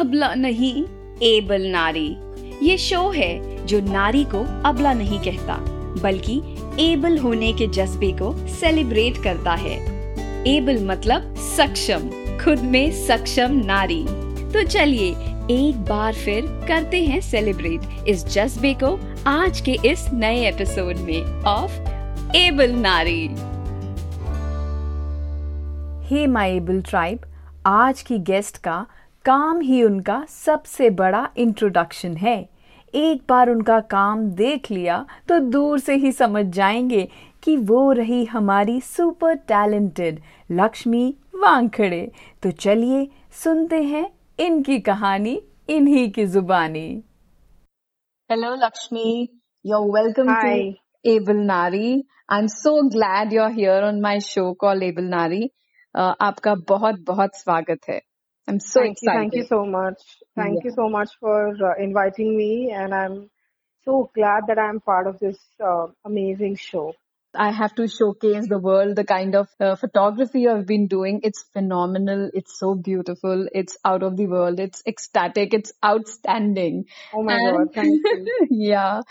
अबला 0.00 0.34
नहीं। 0.34 0.84
एबल 1.22 1.66
नारी। 1.66 2.16
ये 2.62 2.76
शो 2.78 3.10
है 3.10 3.66
जो 3.66 3.80
नारी 3.80 4.24
को 4.24 4.40
अबला 4.68 4.92
नहीं 4.92 5.18
कहता, 5.18 5.56
बल्कि 6.02 6.40
एबल 6.80 7.18
होने 7.18 7.52
के 7.52 7.66
जज्बे 7.66 8.10
को 8.12 8.32
सेलिब्रेट 8.48 9.22
करता 9.22 9.52
है। 9.54 9.76
एबल 10.46 10.84
मतलब 10.86 11.34
सक्षम, 11.56 12.08
खुद 12.44 12.58
में 12.58 13.06
सक्षम 13.06 13.62
नारी। 13.66 14.04
तो 14.52 14.62
चलिए, 14.62 15.10
एक 15.50 15.84
बार 15.88 16.14
फिर 16.14 16.42
करते 16.68 17.04
हैं 17.04 17.20
सेलिब्रेट 17.20 18.08
इस 18.08 18.24
जज्बे 18.26 18.74
को 18.74 18.98
आज 19.26 19.60
के 19.60 19.76
इस 19.84 20.06
नए 20.12 20.48
एपिसोड 20.48 20.96
में 20.96 21.42
ऑफ़ 21.42 21.72
एबल 22.36 22.70
नारी। 22.70 23.26
हे 26.08 26.26
माय 26.26 26.56
एबल 26.56 26.82
ट्राइब, 26.82 27.18
आज 27.66 28.02
की 28.02 28.18
गेस्ट 28.18 28.56
का 28.56 28.86
काम 29.24 29.60
ही 29.60 29.82
उनका 29.82 30.24
सबसे 30.28 30.90
बड़ा 30.90 31.28
इंट्रोडक्शन 31.36 32.16
है 32.16 32.48
एक 32.94 33.22
बार 33.28 33.50
उनका 33.50 33.80
काम 33.80 34.30
देख 34.30 34.70
लिया 34.70 35.06
तो 35.28 35.38
दूर 35.38 35.78
से 35.78 35.94
ही 35.94 36.12
समझ 36.12 36.46
जाएँगे 36.46 37.08
कि 37.42 37.56
वो 37.56 37.92
रही 37.92 38.24
हमारी 38.24 38.80
सुपर 38.80 39.34
टैलेंटेड 39.34 40.20
लक्ष्मी 40.52 41.14
वांखड़े 41.34 42.12
तो 42.42 42.50
चलिए 42.50 43.10
सुनते 43.30 43.82
हैं 43.82 44.10
इनकी 44.38 44.80
कहानी 44.80 45.42
इन्हीं 45.68 46.12
की 46.12 46.26
जुबानी 46.26 47.02
Hello, 48.32 48.50
Lakshmi. 48.56 49.26
You're 49.64 49.94
welcome 49.94 50.34
to 50.34 50.48
to 50.48 51.16
Able 51.16 51.46
Nari. 51.46 52.02
I'm 52.32 52.48
so 52.48 52.72
glad 52.96 53.32
you're 53.32 53.50
here 53.50 53.58
here 53.58 53.84
on 53.84 54.18
show 54.18 54.26
show 54.26 54.52
call 54.52 54.82
able 54.82 55.04
Nari 55.04 55.50
आपका 55.96 56.54
बहुत 56.54 57.04
बहुत 57.06 57.30
स्वागत 57.34 57.78
है. 57.88 58.00
I'm 58.46 58.60
so 58.60 58.80
thank 58.80 58.98
you, 59.02 59.08
excited. 59.08 59.20
thank 59.20 59.34
you 59.34 59.44
so 59.44 59.64
much. 59.66 60.00
Thank 60.36 60.56
Yeah. 60.56 60.60
you 60.64 60.72
so 60.72 60.88
much 60.88 61.10
for 61.20 61.48
uh, 61.48 61.74
inviting 61.82 62.36
me, 62.36 62.72
and 62.72 62.94
I'm 62.94 63.30
so 63.84 64.10
glad 64.14 64.44
that 64.48 64.58
I'm 64.58 64.80
part 64.80 65.06
of 65.06 65.18
this 65.18 65.38
uh, 65.64 65.86
amazing 66.04 66.56
show. 66.56 66.94
I 67.36 67.50
have 67.50 67.74
to 67.76 67.86
showcase 67.88 68.48
the 68.48 68.58
world 68.58 68.96
the 68.96 69.04
kind 69.04 69.34
of 69.34 69.48
uh, 69.60 69.76
photography 69.76 70.46
I've 70.48 70.66
been 70.66 70.86
doing. 70.86 71.20
It's 71.22 71.44
phenomenal. 71.52 72.30
It's 72.32 72.58
so 72.58 72.74
beautiful. 72.74 73.46
It's 73.52 73.76
out 73.84 74.02
of 74.02 74.16
the 74.16 74.26
world. 74.26 74.60
It's 74.60 74.82
ecstatic. 74.86 75.54
It's 75.54 75.72
outstanding. 75.84 76.86
Oh 77.14 77.22
my 77.22 77.34
and, 77.34 77.56
God. 77.56 77.74
Thank 77.74 78.02
you. 78.04 78.46
yeah. 78.50 79.02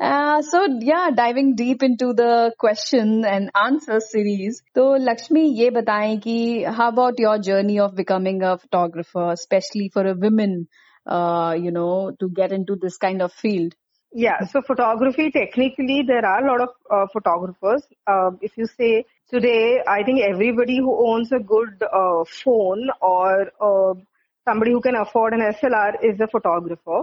Uh, 0.00 0.42
so 0.42 0.66
yeah, 0.80 1.10
diving 1.14 1.54
deep 1.54 1.82
into 1.82 2.12
the 2.12 2.52
question 2.58 3.24
and 3.24 3.50
answer 3.54 4.00
series. 4.00 4.62
So 4.74 4.90
Lakshmi, 4.90 5.52
ye 5.52 5.70
bataye 5.70 6.22
ki, 6.22 6.62
how 6.62 6.88
about 6.88 7.18
your 7.18 7.38
journey 7.38 7.78
of 7.78 7.94
becoming 7.94 8.42
a 8.42 8.58
photographer, 8.58 9.30
especially 9.30 9.90
for 9.92 10.06
a 10.06 10.14
woman, 10.14 10.68
uh, 11.06 11.56
you 11.58 11.70
know, 11.70 12.12
to 12.20 12.28
get 12.28 12.52
into 12.52 12.76
this 12.76 12.96
kind 12.96 13.22
of 13.22 13.32
field? 13.32 13.74
Yeah, 14.16 14.44
so 14.44 14.62
photography, 14.62 15.32
technically, 15.32 16.02
there 16.06 16.24
are 16.24 16.46
a 16.46 16.48
lot 16.48 16.60
of 16.60 16.68
uh, 16.88 17.06
photographers. 17.12 17.82
Um, 18.06 18.38
if 18.40 18.56
you 18.56 18.66
say 18.66 19.06
today, 19.28 19.82
I 19.88 20.04
think 20.04 20.20
everybody 20.22 20.78
who 20.78 21.08
owns 21.08 21.32
a 21.32 21.40
good 21.40 21.82
uh, 21.82 22.22
phone 22.44 22.90
or 23.02 23.50
uh, 23.60 23.94
somebody 24.44 24.70
who 24.70 24.80
can 24.80 24.94
afford 24.94 25.34
an 25.34 25.40
SLR 25.40 25.96
is 26.04 26.20
a 26.20 26.28
photographer. 26.28 27.02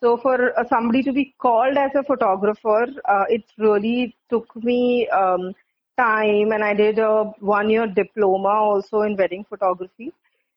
So 0.00 0.16
for 0.16 0.58
uh, 0.58 0.64
somebody 0.68 1.04
to 1.04 1.12
be 1.12 1.34
called 1.38 1.76
as 1.76 1.92
a 1.94 2.02
photographer, 2.02 2.86
uh, 3.04 3.24
it 3.28 3.44
really 3.56 4.16
took 4.28 4.48
me 4.56 5.08
um, 5.08 5.52
time 5.96 6.50
and 6.50 6.64
I 6.64 6.74
did 6.74 6.98
a 6.98 7.26
one 7.38 7.70
year 7.70 7.86
diploma 7.86 8.48
also 8.48 9.02
in 9.02 9.16
wedding 9.16 9.44
photography. 9.48 10.12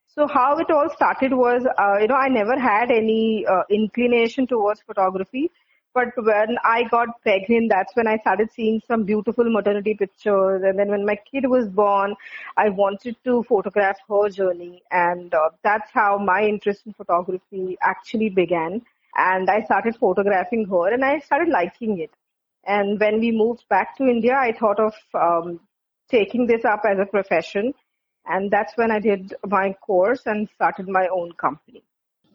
So 0.07 0.27
how 0.27 0.57
it 0.57 0.71
all 0.71 0.89
started 0.95 1.33
was, 1.33 1.65
uh, 1.77 1.97
you 2.01 2.07
know, 2.07 2.15
I 2.15 2.29
never 2.29 2.57
had 2.59 2.89
any 2.89 3.45
inclination 3.69 4.47
towards 4.47 4.81
photography. 4.81 5.51
But 5.93 6.09
when 6.17 6.57
I 6.63 6.83
got 6.83 7.21
pregnant, 7.21 7.69
that's 7.69 7.95
when 7.95 8.07
I 8.07 8.17
started 8.17 8.51
seeing 8.51 8.81
some 8.87 9.03
beautiful 9.03 9.45
maternity 9.47 9.93
pictures. 9.93 10.63
And 10.63 10.77
then 10.79 10.89
when 10.89 11.05
my 11.05 11.15
kid 11.15 11.47
was 11.47 11.67
born, 11.67 12.15
I 12.57 12.69
wanted 12.69 13.15
to 13.25 13.43
photograph 13.43 13.97
her 14.09 14.29
journey. 14.29 14.81
And 14.89 15.33
uh, 15.33 15.49
that's 15.63 15.91
how 15.91 16.17
my 16.17 16.43
interest 16.43 16.81
in 16.87 16.93
photography 16.93 17.77
actually 17.81 18.29
began. 18.29 18.81
And 19.15 19.49
I 19.49 19.61
started 19.61 19.95
photographing 19.95 20.65
her 20.65 20.91
and 20.91 21.05
I 21.05 21.19
started 21.19 21.49
liking 21.49 21.99
it. 21.99 22.11
And 22.65 22.99
when 22.99 23.19
we 23.19 23.31
moved 23.31 23.65
back 23.69 23.95
to 23.97 24.05
India, 24.05 24.35
I 24.35 24.53
thought 24.53 24.79
of 24.79 24.93
um, 25.13 25.59
taking 26.09 26.47
this 26.47 26.65
up 26.65 26.81
as 26.89 26.97
a 26.97 27.05
profession. 27.05 27.73
And 28.25 28.49
that's 28.49 28.75
when 28.77 28.89
I 28.89 28.99
did 28.99 29.35
my 29.45 29.73
course 29.73 30.21
and 30.25 30.49
started 30.55 30.87
my 30.87 31.07
own 31.07 31.33
company. 31.33 31.83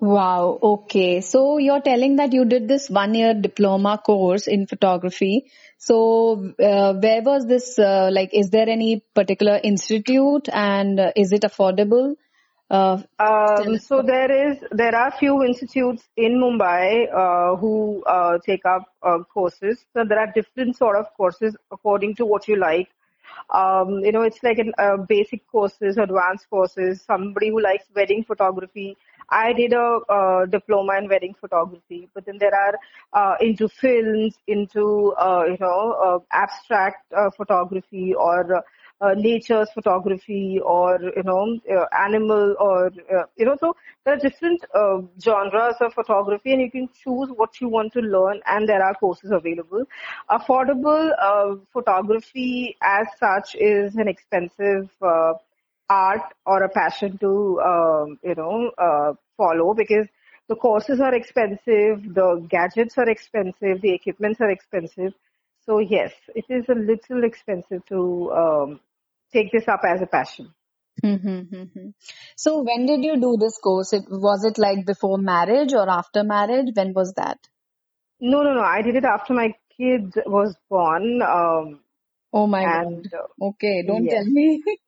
Wow. 0.00 0.58
Okay. 0.62 1.20
So 1.20 1.58
you're 1.58 1.80
telling 1.80 2.16
that 2.16 2.32
you 2.32 2.44
did 2.44 2.68
this 2.68 2.88
one 2.88 3.14
year 3.14 3.34
diploma 3.34 3.98
course 3.98 4.46
in 4.46 4.66
photography. 4.66 5.50
So 5.76 6.54
uh, 6.60 6.94
where 6.94 7.22
was 7.22 7.46
this? 7.46 7.78
Uh, 7.78 8.10
like, 8.12 8.30
is 8.32 8.50
there 8.50 8.68
any 8.68 9.02
particular 9.14 9.58
institute 9.62 10.48
and 10.52 11.00
uh, 11.00 11.12
is 11.16 11.32
it 11.32 11.42
affordable? 11.42 12.14
Uh, 12.70 13.02
Um, 13.18 13.78
so 13.78 14.02
there 14.02 14.30
is 14.30 14.58
there 14.70 14.94
are 14.94 15.10
few 15.10 15.42
institutes 15.42 16.04
in 16.16 16.38
Mumbai 16.40 17.08
uh, 17.12 17.56
who 17.56 18.04
uh, 18.04 18.38
take 18.44 18.64
up 18.66 18.84
uh, 19.02 19.18
courses. 19.34 19.84
So 19.94 20.04
there 20.04 20.20
are 20.20 20.30
different 20.32 20.76
sort 20.76 20.96
of 20.96 21.06
courses 21.16 21.56
according 21.72 22.14
to 22.16 22.26
what 22.26 22.46
you 22.46 22.56
like. 22.56 22.88
Um, 23.50 24.04
you 24.04 24.12
know, 24.12 24.22
it's 24.22 24.42
like 24.42 24.58
an, 24.58 24.72
uh, 24.78 24.98
basic 24.98 25.46
courses, 25.50 25.96
advanced 25.96 26.48
courses. 26.50 27.02
Somebody 27.02 27.48
who 27.48 27.60
likes 27.60 27.86
wedding 27.96 28.22
photography. 28.22 28.96
I 29.30 29.52
did 29.52 29.72
a 29.72 30.00
uh, 30.08 30.46
diploma 30.46 30.96
in 30.98 31.08
wedding 31.08 31.34
photography, 31.40 32.08
but 32.14 32.24
then 32.26 32.38
there 32.38 32.54
are 32.54 32.78
uh, 33.12 33.36
into 33.40 33.68
films, 33.68 34.36
into 34.46 35.12
uh, 35.18 35.44
you 35.46 35.56
know 35.60 35.92
uh, 35.92 36.18
abstract 36.32 37.12
uh, 37.12 37.30
photography 37.30 38.14
or 38.14 38.62
uh, 39.00 39.14
nature's 39.14 39.70
photography 39.72 40.60
or 40.64 40.98
you 41.16 41.22
know 41.22 41.58
animal 41.96 42.54
or 42.58 42.86
uh, 43.14 43.24
you 43.36 43.44
know 43.44 43.56
so 43.60 43.74
there 44.04 44.14
are 44.14 44.18
different 44.18 44.64
uh, 44.74 44.98
genres 45.22 45.76
of 45.80 45.92
photography 45.94 46.52
and 46.52 46.60
you 46.62 46.70
can 46.70 46.88
choose 47.02 47.28
what 47.36 47.60
you 47.60 47.68
want 47.68 47.92
to 47.92 48.00
learn 48.00 48.40
and 48.46 48.68
there 48.68 48.82
are 48.82 48.94
courses 48.94 49.30
available. 49.30 49.84
Affordable 50.30 51.10
uh, 51.20 51.56
photography 51.72 52.76
as 52.82 53.06
such 53.18 53.54
is 53.56 53.94
an 53.96 54.08
expensive 54.08 54.88
uh, 55.02 55.34
art 55.88 56.22
or 56.46 56.62
a 56.62 56.68
passion 56.68 57.18
to 57.18 57.60
um, 57.60 58.18
you 58.22 58.34
know 58.34 58.70
uh, 58.78 59.12
follow 59.36 59.74
because 59.74 60.06
the 60.48 60.56
courses 60.56 61.00
are 61.00 61.14
expensive 61.14 62.02
the 62.14 62.46
gadgets 62.48 62.96
are 62.98 63.08
expensive 63.08 63.80
the 63.80 63.92
equipments 63.92 64.40
are 64.40 64.50
expensive 64.50 65.12
so 65.64 65.78
yes 65.78 66.12
it 66.34 66.44
is 66.48 66.64
a 66.68 66.74
little 66.74 67.24
expensive 67.24 67.84
to 67.86 68.32
um, 68.32 68.80
take 69.32 69.52
this 69.52 69.68
up 69.68 69.80
as 69.84 70.02
a 70.02 70.06
passion. 70.06 70.52
Mm-hmm. 71.04 71.90
So 72.36 72.62
when 72.62 72.86
did 72.86 73.04
you 73.04 73.20
do 73.20 73.36
this 73.38 73.58
course? 73.58 73.92
It, 73.92 74.04
was 74.08 74.44
it 74.44 74.58
like 74.58 74.84
before 74.84 75.18
marriage 75.18 75.72
or 75.72 75.88
after 75.88 76.24
marriage? 76.24 76.68
When 76.74 76.92
was 76.92 77.12
that? 77.16 77.38
No, 78.20 78.42
no, 78.42 78.54
no. 78.54 78.60
I 78.60 78.82
did 78.82 78.96
it 78.96 79.04
after 79.04 79.32
my 79.32 79.54
kid 79.76 80.12
was 80.26 80.56
born. 80.68 81.22
Um, 81.22 81.80
Oh 82.30 82.46
my 82.46 82.62
and 82.62 83.04
god. 83.10 83.18
uh, 83.18 83.46
Okay, 83.46 83.84
don't 83.86 84.04
yes. 84.04 84.24
tell 84.24 84.32
me. 84.32 84.62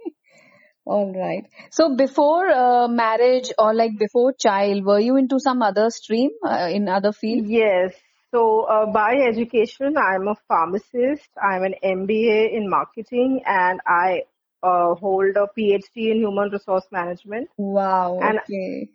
All 0.91 1.13
right. 1.15 1.45
So 1.71 1.95
before 1.95 2.49
uh, 2.49 2.89
marriage 2.89 3.53
or 3.57 3.73
like 3.73 3.97
before 3.97 4.33
child, 4.33 4.85
were 4.85 4.99
you 4.99 5.17
into 5.17 5.39
some 5.39 5.63
other 5.63 5.89
stream 5.91 6.31
uh, 6.45 6.69
in 6.69 6.89
other 6.89 7.13
field? 7.13 7.47
yes. 7.47 7.95
So 8.33 8.63
uh, 8.65 8.87
by 8.87 9.15
education, 9.29 9.97
I'm 9.97 10.27
a 10.27 10.35
pharmacist. 10.49 11.29
I'm 11.41 11.63
an 11.63 11.75
MBA 11.85 12.53
in 12.57 12.69
marketing, 12.69 13.43
and 13.45 13.81
I 13.87 14.23
uh, 14.65 14.95
hold 14.95 15.37
a 15.37 15.47
PhD 15.57 16.11
in 16.11 16.19
human 16.19 16.51
resource 16.51 16.87
management. 16.91 17.49
Wow. 17.57 18.19
And- 18.21 18.41
Okay. 18.41 18.89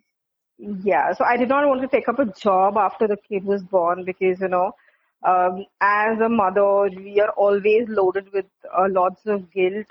Yeah, 0.58 1.12
so 1.12 1.22
I 1.24 1.36
did 1.36 1.50
not 1.50 1.66
want 1.68 1.82
to 1.82 1.88
take 1.88 2.08
up 2.08 2.18
a 2.18 2.24
job 2.24 2.78
after 2.78 3.06
the 3.06 3.18
kid 3.28 3.44
was 3.44 3.62
born 3.62 4.04
because, 4.06 4.40
you 4.40 4.48
know, 4.48 4.72
um, 5.22 5.66
as 5.82 6.18
a 6.18 6.30
mother, 6.30 6.88
we 6.96 7.20
are 7.20 7.28
always 7.36 7.88
loaded 7.88 8.32
with 8.32 8.46
uh, 8.74 8.86
lots 8.88 9.26
of 9.26 9.50
guilt 9.52 9.86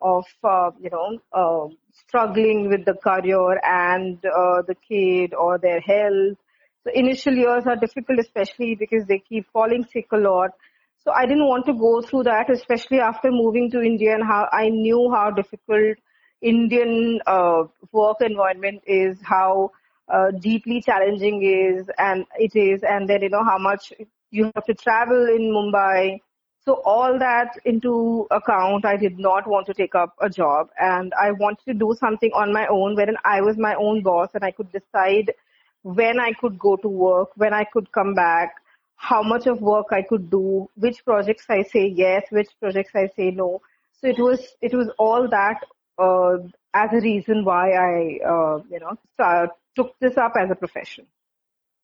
of, 0.00 0.24
uh, 0.44 0.70
you 0.80 0.90
know, 0.90 1.18
uh, 1.32 1.74
struggling 1.92 2.68
with 2.68 2.84
the 2.84 2.94
career 2.94 3.60
and 3.64 4.18
uh, 4.24 4.62
the 4.62 4.76
kid 4.88 5.34
or 5.34 5.58
their 5.58 5.80
health. 5.80 6.38
So 6.84 6.92
initial 6.94 7.34
years 7.34 7.64
are 7.66 7.76
difficult, 7.76 8.18
especially 8.20 8.74
because 8.74 9.04
they 9.06 9.18
keep 9.18 9.46
falling 9.52 9.84
sick 9.92 10.06
a 10.12 10.16
lot. 10.16 10.50
So 11.04 11.12
I 11.12 11.26
didn't 11.26 11.46
want 11.46 11.66
to 11.66 11.74
go 11.74 12.02
through 12.02 12.24
that, 12.24 12.50
especially 12.50 13.00
after 13.00 13.30
moving 13.30 13.70
to 13.72 13.80
India 13.80 14.14
and 14.14 14.24
how 14.24 14.48
I 14.52 14.68
knew 14.68 15.10
how 15.14 15.30
difficult 15.30 15.98
Indian 16.40 17.20
uh, 17.26 17.64
work 17.92 18.18
environment 18.20 18.82
is, 18.86 19.18
how 19.22 19.72
uh, 20.08 20.30
deeply 20.30 20.80
challenging 20.80 21.42
is 21.42 21.88
and 21.98 22.24
it 22.36 22.54
is, 22.54 22.80
and 22.82 23.08
then 23.08 23.22
you 23.22 23.28
know 23.30 23.44
how 23.44 23.58
much 23.58 23.92
you 24.30 24.50
have 24.54 24.64
to 24.64 24.74
travel 24.74 25.26
in 25.26 25.52
Mumbai. 25.52 26.20
So 26.68 26.82
all 26.84 27.18
that 27.18 27.58
into 27.64 28.26
account, 28.30 28.84
I 28.84 28.98
did 28.98 29.18
not 29.18 29.46
want 29.46 29.66
to 29.68 29.72
take 29.72 29.94
up 29.94 30.14
a 30.20 30.28
job, 30.28 30.68
and 30.78 31.14
I 31.18 31.30
wanted 31.32 31.64
to 31.64 31.72
do 31.72 31.96
something 31.98 32.30
on 32.34 32.52
my 32.52 32.66
own, 32.66 32.94
wherein 32.94 33.16
I 33.24 33.40
was 33.40 33.56
my 33.56 33.74
own 33.74 34.02
boss 34.02 34.28
and 34.34 34.44
I 34.44 34.50
could 34.50 34.70
decide 34.70 35.32
when 35.82 36.20
I 36.20 36.34
could 36.34 36.58
go 36.58 36.76
to 36.76 36.86
work, 36.86 37.30
when 37.36 37.54
I 37.54 37.64
could 37.64 37.90
come 37.90 38.12
back, 38.12 38.56
how 38.96 39.22
much 39.22 39.46
of 39.46 39.62
work 39.62 39.86
I 39.92 40.02
could 40.02 40.28
do, 40.28 40.68
which 40.74 41.02
projects 41.06 41.46
I 41.48 41.62
say 41.62 41.86
yes, 41.86 42.26
which 42.28 42.50
projects 42.60 42.92
I 42.94 43.06
say 43.16 43.30
no. 43.30 43.62
So 44.02 44.08
it 44.08 44.18
was 44.18 44.46
it 44.60 44.74
was 44.74 44.90
all 44.98 45.26
that 45.28 45.64
uh, 45.96 46.36
as 46.74 46.92
a 46.92 47.00
reason 47.00 47.46
why 47.46 47.70
I 47.72 48.18
uh, 48.34 48.58
you 48.70 48.78
know 48.78 48.98
start, 49.14 49.52
took 49.74 49.98
this 50.00 50.18
up 50.18 50.34
as 50.38 50.50
a 50.50 50.54
profession. 50.54 51.06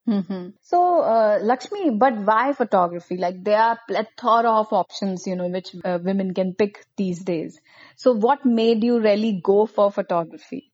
Mm-hmm. 0.08 0.48
So, 0.60 1.00
uh, 1.00 1.38
Lakshmi, 1.40 1.90
but 1.90 2.14
why 2.16 2.52
photography? 2.52 3.16
Like 3.16 3.42
there 3.42 3.58
are 3.58 3.78
plethora 3.88 4.50
of 4.50 4.72
options, 4.72 5.26
you 5.26 5.34
know, 5.34 5.48
which 5.48 5.74
uh, 5.82 5.98
women 6.02 6.34
can 6.34 6.54
pick 6.54 6.84
these 6.96 7.24
days. 7.24 7.58
So, 7.96 8.12
what 8.12 8.44
made 8.44 8.84
you 8.84 9.00
really 9.00 9.40
go 9.42 9.64
for 9.64 9.90
photography? 9.90 10.70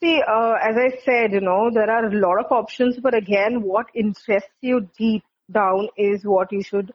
See, 0.00 0.22
uh, 0.22 0.54
as 0.62 0.76
I 0.76 0.96
said, 1.04 1.32
you 1.32 1.40
know, 1.40 1.70
there 1.72 1.90
are 1.90 2.06
a 2.06 2.14
lot 2.14 2.38
of 2.44 2.52
options, 2.52 2.98
but 3.00 3.14
again, 3.14 3.62
what 3.62 3.86
interests 3.94 4.50
you 4.62 4.88
deep 4.96 5.24
down 5.50 5.88
is 5.96 6.24
what 6.24 6.50
you 6.52 6.62
should 6.62 6.92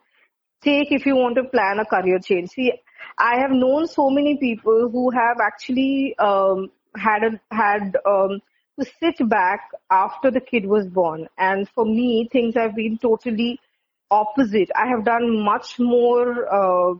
take 0.61 0.91
if 0.91 1.05
you 1.05 1.15
want 1.15 1.35
to 1.35 1.43
plan 1.43 1.79
a 1.79 1.85
career 1.85 2.19
change. 2.19 2.51
See, 2.51 2.71
I 3.17 3.39
have 3.41 3.51
known 3.51 3.87
so 3.87 4.09
many 4.09 4.37
people 4.37 4.89
who 4.89 5.11
have 5.11 5.37
actually 5.43 6.15
um, 6.17 6.71
had 6.95 7.23
a, 7.23 7.39
had 7.53 7.97
um, 8.05 8.41
to 8.79 8.85
sit 8.99 9.29
back 9.29 9.69
after 9.89 10.31
the 10.31 10.41
kid 10.41 10.65
was 10.65 10.87
born, 10.87 11.27
and 11.37 11.69
for 11.69 11.85
me, 11.85 12.27
things 12.31 12.55
have 12.55 12.75
been 12.75 12.97
totally 12.97 13.59
opposite. 14.09 14.69
I 14.75 14.87
have 14.87 15.05
done 15.05 15.43
much 15.43 15.79
more, 15.79 16.27
uh, 16.53 16.93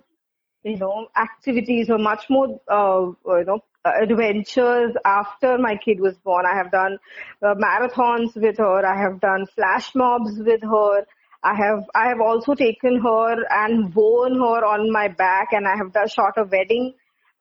you 0.64 0.78
know, 0.78 1.08
activities 1.16 1.90
or 1.90 1.98
much 1.98 2.26
more, 2.30 2.60
uh, 2.68 3.12
you 3.38 3.46
know, 3.46 3.60
adventures 3.86 4.94
after 5.04 5.58
my 5.58 5.76
kid 5.76 6.00
was 6.00 6.16
born. 6.18 6.46
I 6.46 6.56
have 6.56 6.72
done 6.72 6.98
uh, 7.42 7.56
marathons 7.56 8.36
with 8.36 8.58
her. 8.58 8.86
I 8.86 9.02
have 9.02 9.20
done 9.20 9.46
flash 9.48 9.94
mobs 9.94 10.40
with 10.40 10.62
her. 10.62 11.06
I 11.44 11.56
have 11.56 11.84
I 11.94 12.08
have 12.08 12.22
also 12.22 12.56
taken 12.56 13.02
her 13.02 13.36
and 13.50 13.94
worn 13.94 14.36
her 14.36 14.66
on 14.66 14.92
my 14.92 15.10
back, 15.10 15.50
and 15.52 15.68
I 15.68 15.76
have 15.76 15.92
done, 15.92 16.08
shot 16.08 16.38
a 16.38 16.46
wedding 16.46 16.94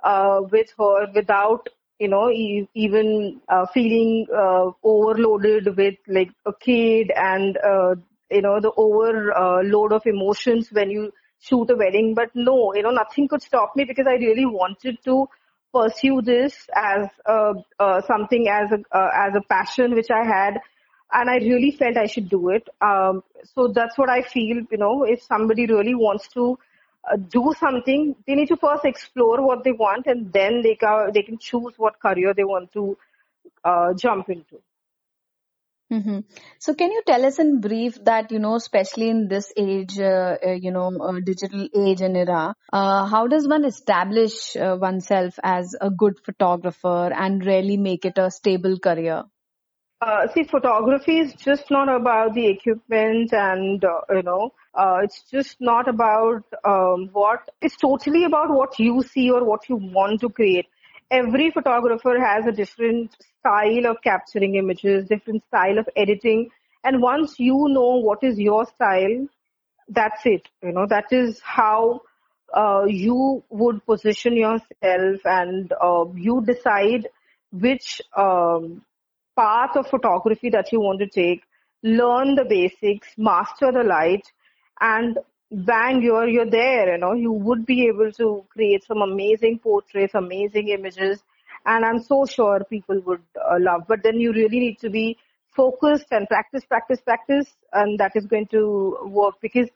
uh, 0.03 0.41
with 0.51 0.73
her 0.79 1.07
without 1.15 1.69
you 1.99 2.09
know 2.09 2.31
e- 2.31 2.69
even 2.75 3.41
uh, 3.49 3.67
feeling 3.73 4.27
uh, 4.35 4.71
overloaded 4.83 5.77
with 5.77 5.95
like 6.09 6.31
a 6.47 6.53
kid 6.53 7.11
and 7.15 7.57
uh, 7.59 7.95
you 8.31 8.43
know 8.43 8.61
the 8.61 8.73
overload 8.77 9.93
of 9.93 10.03
emotions 10.07 10.69
when 10.73 10.91
you 10.91 11.13
shoot 11.41 11.71
a 11.71 11.77
wedding. 11.77 12.15
But 12.15 12.31
no, 12.35 12.75
you 12.75 12.83
know 12.83 12.91
nothing 12.91 13.29
could 13.29 13.43
stop 13.43 13.75
me 13.77 13.85
because 13.85 14.07
I 14.09 14.15
really 14.15 14.47
wanted 14.47 14.99
to 15.05 15.29
pursue 15.73 16.21
this 16.23 16.69
as 16.75 17.09
a, 17.27 17.53
uh, 17.79 18.01
something 18.03 18.49
as 18.49 18.71
a 18.73 18.97
uh, 18.97 19.11
as 19.15 19.35
a 19.35 19.41
passion 19.49 19.95
which 19.95 20.11
I 20.11 20.25
had 20.25 20.61
and 21.13 21.29
I 21.29 21.37
really 21.37 21.71
felt 21.71 21.97
I 21.97 22.07
should 22.07 22.29
do 22.29 22.49
it. 22.51 22.69
Um, 22.81 23.23
so 23.55 23.69
that's 23.69 23.99
what 23.99 24.09
I 24.09 24.23
feel. 24.23 24.63
You 24.71 24.79
know, 24.79 25.05
if 25.05 25.23
somebody 25.23 25.67
really 25.67 25.95
wants 25.95 26.29
to 26.29 26.59
uh, 27.11 27.17
do 27.17 27.53
something, 27.59 28.15
they 28.27 28.35
need 28.35 28.49
to 28.49 28.57
first 28.57 28.85
explore 28.85 29.43
what 29.45 29.65
they 29.65 29.73
want, 29.73 30.07
and 30.07 30.33
then 30.33 30.63
they 30.63 30.75
can 30.75 31.11
they 31.13 31.23
can 31.23 31.39
choose 31.39 31.73
what 31.77 32.01
career 32.01 32.35
they 32.35 32.45
want 32.45 32.73
to 32.73 32.97
uh, 33.65 33.95
jump 33.95 34.29
into. 34.29 34.61
Mm-hmm. 35.93 36.21
So, 36.59 36.75
can 36.75 36.91
you 36.91 37.03
tell 37.07 37.25
us 37.27 37.39
in 37.39 37.61
brief 37.61 38.03
that 38.05 38.33
you 38.33 38.39
know, 38.39 38.55
especially 38.55 39.11
in 39.11 39.29
this 39.29 39.53
age, 39.57 39.99
uh, 39.99 40.37
uh 40.47 40.53
you 40.53 40.71
know, 40.71 40.91
uh, 40.99 41.21
digital 41.25 41.69
age 41.77 42.01
and 42.01 42.17
era, 42.17 42.55
uh, 42.73 43.07
how 43.07 43.27
does 43.27 43.47
one 43.47 43.65
establish 43.65 44.55
oneself 44.57 45.39
as 45.43 45.75
a 45.81 45.91
good 45.91 46.19
photographer 46.25 47.13
and 47.13 47.45
really 47.45 47.77
make 47.77 48.07
it 48.07 48.17
a 48.17 48.31
stable 48.31 48.79
career? 48.79 49.25
Uh, 50.01 50.27
see, 50.35 50.43
photography 50.43 51.19
is 51.19 51.33
just 51.35 51.71
not 51.71 51.89
about 51.89 52.35
the 52.35 52.49
equipment 52.49 53.33
and, 53.33 53.85
uh, 53.85 54.01
you 54.11 54.23
know, 54.23 54.53
uh, 54.75 54.99
it's 55.03 55.23
just 55.31 55.57
not 55.61 55.89
about 55.89 56.45
um, 56.65 57.11
what, 57.13 57.49
it's 57.61 57.77
totally 57.77 58.25
about 58.25 58.51
what 58.51 58.79
you 58.79 59.03
see 59.03 59.31
or 59.31 59.45
what 59.45 59.69
you 59.69 59.77
want 59.77 60.21
to 60.21 60.29
create. 60.31 60.67
Every 61.11 61.51
photographer 61.51 62.19
has 62.19 62.47
a 62.47 62.53
different 62.53 63.15
style 63.41 63.87
of 63.87 63.99
capturing 64.03 64.55
images, 64.55 65.09
different 65.09 65.45
style 65.49 65.79
of 65.79 65.89
editing. 65.95 66.51
And 66.85 67.03
once 67.03 67.39
you 67.39 67.67
know 67.69 67.97
what 68.01 68.23
is 68.23 68.39
your 68.39 68.65
style, 68.67 69.27
that's 69.89 70.25
it. 70.25 70.49
You 70.63 70.73
know, 70.73 70.87
that 70.89 71.07
is 71.11 71.41
how 71.43 72.01
uh, 72.55 72.85
you 72.87 73.43
would 73.51 73.85
position 73.87 74.37
yourself 74.37 75.21
and 75.25 75.73
uh, 75.81 76.05
you 76.15 76.43
decide 76.47 77.09
which 77.51 78.01
um, 78.17 78.83
path 79.37 79.77
of 79.77 79.89
photography 79.89 80.51
that 80.51 80.73
you 80.73 80.81
want 80.81 81.01
to 81.01 81.07
take, 81.07 81.43
learn 81.83 82.35
the 82.35 82.45
basics, 82.45 83.09
master 83.17 83.71
the 83.73 83.83
light, 83.83 84.31
and 84.83 85.19
bang, 85.51 86.03
you're, 86.03 86.29
you're 86.29 86.51
there, 86.51 86.93
you 86.93 86.99
know, 86.99 87.15
you 87.15 87.33
would 87.33 87.65
be 87.67 87.87
able 87.87 88.13
to 88.13 88.45
create 88.51 88.85
some 88.85 89.03
amazing 89.03 89.59
portraits, 89.61 90.15
amazing 90.15 90.69
images, 90.69 91.23
and 91.67 91.85
I'm 91.85 92.03
so 92.03 92.27
sure 92.27 92.65
people 92.69 93.01
would 93.07 93.23
uh, 93.37 93.59
love. 93.61 93.83
But 93.89 94.03
then 94.03 94.21
you 94.21 94.33
really 94.33 94.59
need 94.59 94.79
to 94.81 94.91
be 94.91 95.19
focused 95.57 96.07
and 96.11 96.27
practice, 96.29 96.65
practice, 96.65 97.01
practice, 97.01 97.47
and 97.73 97.99
that 98.01 98.13
is 98.17 98.27
going 98.27 98.49
to 98.49 98.99
work 99.07 99.37
because 99.41 99.69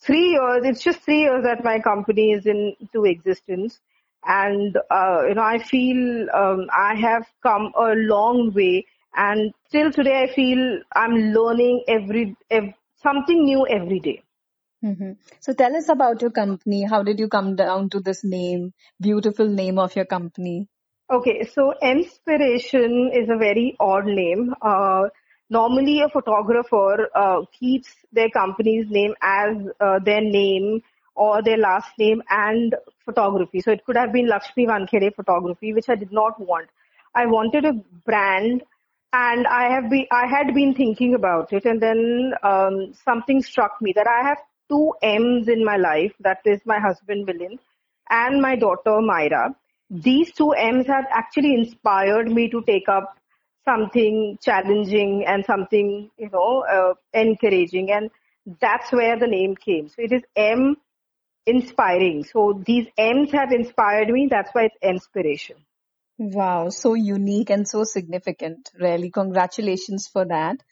three 0.00 0.30
years, 0.30 0.62
it's 0.64 0.82
just 0.82 1.00
three 1.00 1.22
years 1.22 1.42
that 1.44 1.64
my 1.64 1.80
company 1.80 2.32
is 2.32 2.46
into 2.46 3.04
existence. 3.04 3.80
And, 4.24 4.76
uh, 4.90 5.22
you 5.28 5.34
know, 5.34 5.42
I 5.42 5.58
feel 5.58 6.28
um, 6.32 6.68
I 6.72 6.94
have 6.94 7.26
come 7.42 7.72
a 7.76 7.94
long 7.96 8.52
way 8.54 8.86
and 9.14 9.52
till 9.70 9.90
today, 9.90 10.22
I 10.22 10.34
feel 10.34 10.80
I'm 10.94 11.14
learning 11.34 11.84
every, 11.88 12.36
every 12.50 12.74
something 13.02 13.44
new 13.44 13.66
every 13.66 14.00
day. 14.00 14.22
Mm-hmm. 14.84 15.12
So 15.40 15.52
tell 15.52 15.76
us 15.76 15.88
about 15.88 16.22
your 16.22 16.30
company. 16.30 16.84
How 16.84 17.02
did 17.02 17.20
you 17.20 17.28
come 17.28 17.54
down 17.54 17.90
to 17.90 18.00
this 18.00 18.24
name, 18.24 18.72
beautiful 19.00 19.48
name 19.48 19.78
of 19.78 19.94
your 19.94 20.04
company? 20.04 20.68
Okay, 21.10 21.44
so 21.44 21.74
Inspiration 21.82 23.10
is 23.14 23.28
a 23.28 23.36
very 23.36 23.76
odd 23.78 24.06
name. 24.06 24.54
Uh, 24.60 25.08
normally, 25.50 26.00
a 26.00 26.08
photographer 26.08 27.08
uh, 27.14 27.42
keeps 27.52 27.94
their 28.12 28.30
company's 28.30 28.86
name 28.88 29.14
as 29.22 29.56
uh, 29.80 29.98
their 29.98 30.20
name 30.20 30.82
or 31.14 31.42
their 31.42 31.58
last 31.58 31.90
name 31.98 32.22
and 32.30 32.74
photography. 33.04 33.60
So 33.60 33.70
it 33.70 33.84
could 33.84 33.96
have 33.96 34.12
been 34.12 34.26
Lakshmi 34.26 34.66
Wankhede 34.66 35.14
Photography, 35.14 35.74
which 35.74 35.88
I 35.88 35.94
did 35.94 36.12
not 36.12 36.40
want. 36.40 36.68
I 37.14 37.26
wanted 37.26 37.66
a 37.66 37.74
brand 38.06 38.62
and 39.12 39.46
I 39.46 39.70
have 39.74 39.90
been 39.90 40.06
I 40.10 40.26
had 40.26 40.54
been 40.54 40.74
thinking 40.74 41.14
about 41.14 41.52
it, 41.52 41.66
and 41.66 41.80
then 41.80 42.32
um, 42.42 42.94
something 43.04 43.42
struck 43.42 43.80
me 43.82 43.92
that 43.94 44.06
I 44.06 44.26
have 44.28 44.38
two 44.72 44.94
M's 45.02 45.48
in 45.48 45.64
my 45.64 45.76
life. 45.76 46.12
That 46.20 46.40
is 46.44 46.60
my 46.64 46.78
husband 46.80 47.26
Milind 47.28 47.58
and 48.08 48.40
my 48.40 48.56
daughter 48.56 49.00
Myra. 49.00 49.54
These 49.90 50.32
two 50.32 50.52
M's 50.52 50.86
have 50.86 51.04
actually 51.10 51.54
inspired 51.54 52.30
me 52.30 52.48
to 52.50 52.62
take 52.62 52.88
up 52.88 53.16
something 53.64 54.38
challenging 54.42 55.24
and 55.26 55.44
something 55.44 56.10
you 56.16 56.30
know 56.30 56.64
uh, 56.76 56.94
encouraging, 57.12 57.90
and 57.92 58.10
that's 58.60 58.90
where 58.92 59.18
the 59.18 59.26
name 59.26 59.54
came. 59.56 59.88
So 59.88 59.96
it 59.98 60.12
is 60.12 60.22
M 60.36 60.76
inspiring. 61.46 62.24
So 62.24 62.62
these 62.64 62.86
M's 62.96 63.32
have 63.32 63.52
inspired 63.52 64.08
me. 64.08 64.28
That's 64.30 64.50
why 64.52 64.64
it's 64.70 64.76
inspiration. 64.82 65.56
Wow, 66.18 66.68
so 66.68 66.94
unique 66.94 67.50
and 67.50 67.66
so 67.68 67.84
significant. 67.84 68.70
Really, 68.78 69.10
congratulations 69.10 70.08
for 70.08 70.24
that. 70.26 70.62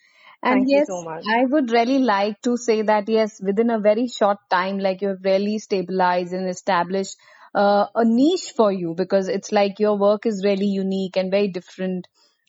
And 0.43 0.67
Thank 0.67 0.69
yes, 0.71 0.87
so. 0.87 1.03
I 1.09 1.45
would 1.47 1.71
really 1.71 1.99
like 1.99 2.41
to 2.43 2.57
say 2.57 2.83
that 2.83 3.09
yes, 3.09 3.41
within 3.43 3.71
a 3.71 3.79
very 3.81 4.07
short 4.09 4.39
time, 4.51 4.79
like 4.79 5.01
you 5.03 5.09
have 5.09 5.25
really 5.25 5.59
stabilized 5.59 6.33
and 6.33 6.49
established 6.49 7.17
uh, 7.55 7.87
a 7.95 8.05
niche 8.05 8.53
for 8.57 8.71
you 8.73 8.95
because 8.95 9.29
it's 9.29 9.53
like 9.53 9.79
your 9.81 9.97
work 9.99 10.27
is 10.27 10.45
really 10.45 10.67
unique 10.67 11.17
and 11.17 11.31
very 11.31 11.49
different. 11.49 12.07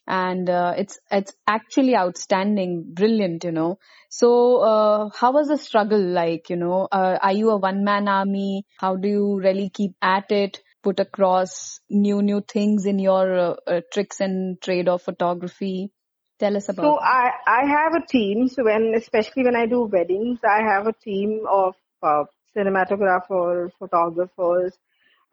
And 0.08 0.50
uh, 0.50 0.74
it's 0.78 1.00
it's 1.12 1.34
actually 1.48 1.96
outstanding 1.96 2.92
brilliant 2.94 3.44
you 3.44 3.52
know. 3.52 3.80
So 4.10 4.58
uh, 4.58 5.10
how 5.16 5.32
was 5.32 5.48
the 5.48 5.58
struggle 5.58 6.02
like 6.02 6.50
you 6.50 6.56
know? 6.58 6.88
Uh, 6.92 7.18
are 7.22 7.32
you 7.34 7.50
a 7.52 7.58
one 7.58 7.84
man 7.84 8.08
army? 8.08 8.66
How 8.78 8.96
do 8.96 9.08
you 9.08 9.40
really 9.40 9.70
keep 9.70 9.94
at 10.02 10.32
it? 10.32 10.62
Put 10.84 11.00
across 11.00 11.80
new 11.90 12.22
new 12.22 12.42
things 12.42 12.86
in 12.86 13.00
your 13.00 13.38
uh, 13.38 13.56
uh, 13.68 13.82
tricks 13.94 14.20
and 14.20 14.60
trade 14.62 14.88
of 14.90 15.02
photography 15.04 15.92
tell 16.42 16.58
us 16.60 16.70
about 16.74 16.84
so 16.86 17.00
i 17.00 17.32
i 17.48 17.62
have 17.72 17.96
a 18.02 18.06
team. 18.06 18.48
So 18.48 18.64
when 18.70 18.94
especially 19.00 19.44
when 19.48 19.56
i 19.56 19.66
do 19.74 19.82
weddings 19.96 20.40
i 20.58 20.62
have 20.70 20.88
a 20.88 20.94
team 20.94 21.42
of 21.48 21.76
uh, 22.04 22.24
cinematographers 22.56 23.72
photographers 23.80 24.78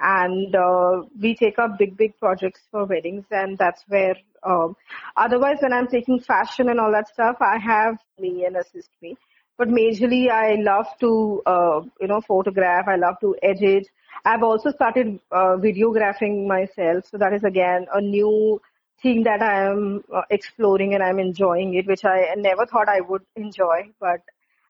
and 0.00 0.54
uh, 0.54 1.02
we 1.20 1.34
take 1.34 1.58
up 1.58 1.78
big 1.78 1.96
big 1.96 2.16
projects 2.18 2.60
for 2.70 2.84
weddings 2.84 3.24
and 3.30 3.58
that's 3.58 3.82
where 3.88 4.16
um, 4.44 4.76
otherwise 5.16 5.56
when 5.60 5.72
i'm 5.72 5.88
taking 5.88 6.20
fashion 6.20 6.68
and 6.68 6.78
all 6.78 6.92
that 6.92 7.08
stuff 7.08 7.36
i 7.40 7.58
have 7.58 7.98
me 8.18 8.44
and 8.44 8.56
assist 8.56 8.90
me. 9.02 9.16
But 9.58 9.68
majorly 9.68 10.30
i 10.30 10.54
love 10.54 10.86
to 11.00 11.42
uh, 11.44 11.80
you 12.00 12.08
know 12.10 12.20
photograph 12.20 12.86
i 12.86 12.96
love 12.96 13.16
to 13.22 13.34
edit. 13.42 13.88
I've 14.24 14.42
also 14.42 14.70
started 14.70 15.20
uh, 15.30 15.56
videographing 15.64 16.46
myself. 16.46 17.06
So 17.10 17.18
that 17.18 17.32
is 17.32 17.44
again 17.44 17.86
a 17.92 18.00
new 18.00 18.60
thing 19.02 19.24
that 19.24 19.42
I 19.42 19.66
am 19.70 20.02
uh, 20.14 20.22
exploring 20.30 20.94
and 20.94 21.02
I'm 21.02 21.18
enjoying 21.18 21.74
it, 21.74 21.86
which 21.86 22.04
I 22.04 22.34
never 22.36 22.66
thought 22.66 22.88
I 22.88 23.00
would 23.00 23.22
enjoy, 23.36 23.90
but 24.00 24.20